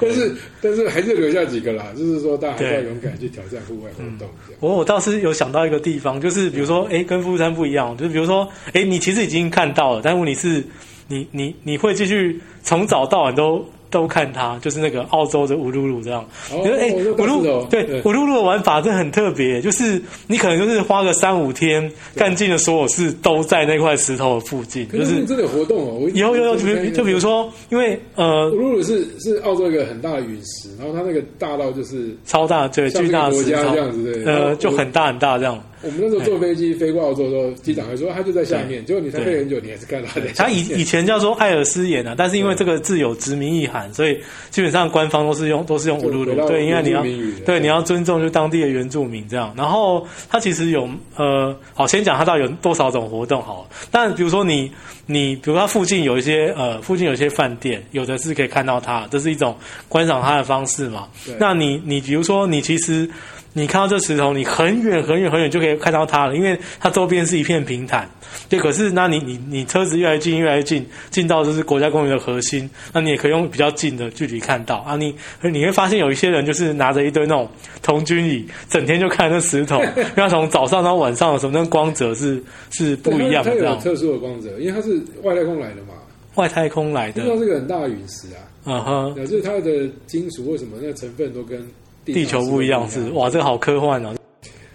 [0.00, 4.28] 但是但是还是留下几个啦，就是说大家还是要勇敢去挑战户外活动。
[4.60, 10.62] 我我倒是有想到一个地方，就是比如说，哎，跟富士山不一样，就是比如说，哎，你其实已经看到了，但问题是，
[11.08, 16.22] 你你你会继续从早到晚都都看他，就是那个澳洲的乌鲁鲁这样。
[16.52, 18.00] 哦觉得哎，乌鲁倒是哦对对。
[18.02, 33.62] 乌鲁鲁的玩法真的很特别，就是你可能就是花个三五天，干尽了所有事都在那块石头的附近，就是真的有活动哦，我有有有，就比如就比如说，因为呃乌鲁鲁是是澳洲一个很大的陨石，然后它那个大到就是超大对巨大的国石头。
[33.62, 34.24] 家这样子对。
[34.24, 35.62] 呃就很大很大这样。
[35.82, 40.60] 我们那时候坐飞机飞过澳洲的时候，机长还说他就在下面，结果你才飞很久，你还是看到他在下它以。
[40.80, 44.18] 以前叫做艾尔斯岩啊，但是因为这个字有殖民意涵，所以
[44.50, 46.34] 基本上官方都是用都是用乌鲁鲁。
[46.48, 47.02] 对，因为你要
[47.44, 49.54] 对你要尊重就当地的原住民这样。
[49.56, 53.68] 然后他其实有呃，好先讲他到底有多少种活动好了。
[53.90, 54.70] 但比如说你
[55.06, 59.56] 你比如说它附近有一些呃附近有一些饭店，有的是可以看到他，这是一种
[59.88, 61.08] 观赏他的方式嘛。
[61.38, 63.08] 那你你比如说你其实。
[63.52, 68.08] 你看到这石头，你很远很远很远就可以看到它了，因为它周边是一片平坦。
[68.48, 74.94] 对，可是那你你你车子越来越近，越来越近，近到就是国家公园的核心，那你也可以用比较近的距离看到啊。
[74.94, 77.48] 你你会发现有一些人就是拿着一堆那种
[77.82, 79.82] 童军椅，整天就看那石头，
[80.16, 82.40] 因为从早上到晚上的时候，那光泽是
[82.70, 83.50] 是不一样的。
[83.50, 85.94] 它有特殊的光泽，因为它是外太空来的嘛，
[86.36, 88.28] 外太空来的知，道这个很大的陨石
[88.64, 91.60] 啊，啊哈，可是它的金属为什么那个成分都跟
[92.04, 94.14] 地地球不一样，是哇，这个好科幻哦。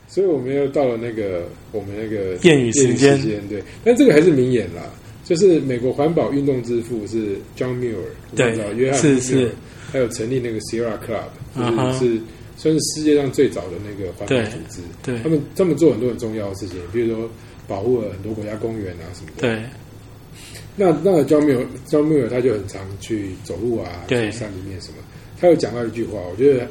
[0.08, 3.20] 所以我们又到了那个我们那个谚语时间
[3.50, 4.82] 对，但这个还是名言啦。
[5.26, 7.96] 就是美国环保运动之父是 John Muir，
[8.36, 9.50] 对知道约翰是是
[9.92, 12.22] 还有成立那个 Sierra Club，就是是
[12.56, 14.82] 算是世界上最早的那个环保对组织。
[15.02, 17.28] 对他们他们做很多很重要的事情，比如说
[17.68, 19.42] 保护了很多国家公园啊什么的。
[19.42, 19.64] 对
[20.76, 24.98] 那那 John Muir John Muir 他就很常去走路啊，对去山里面什么。
[25.42, 26.68] 他有讲到一句话，我觉得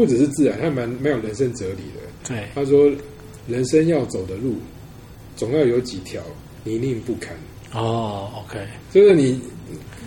[0.00, 2.00] 不只是自然，他蛮蛮有人生哲理的。
[2.26, 2.90] 对他说
[3.46, 4.54] ：“人生要走的路，
[5.36, 6.22] 总要有几条
[6.64, 7.36] 泥泞不堪。
[7.74, 8.58] 哦，OK，
[8.90, 9.38] 就是你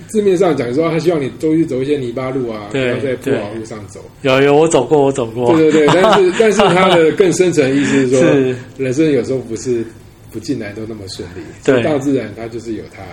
[0.07, 4.03] 字面上讲说，他希望你多去走一些泥巴路啊，不对要在不对好路上走。
[4.23, 9.85] 有有我走过，我走过，对对对，但是 但是他的更深层意思是说，是人生有时候不是
[10.31, 11.41] 不进来都那么顺利。
[11.63, 13.03] 对大自然它就是有它，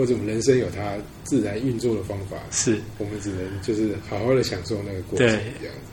[0.00, 0.94] 或者我们人生有它
[1.24, 5.92] 自然运作的方法，是我们只能就是好好的享受那个过程，这样子。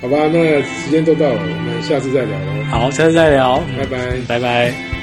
[0.00, 4.16] 好吧，那时间都到了，我们下次再聊喽，好，下次再聊，嗯拜拜。
[4.28, 4.97] 拜拜。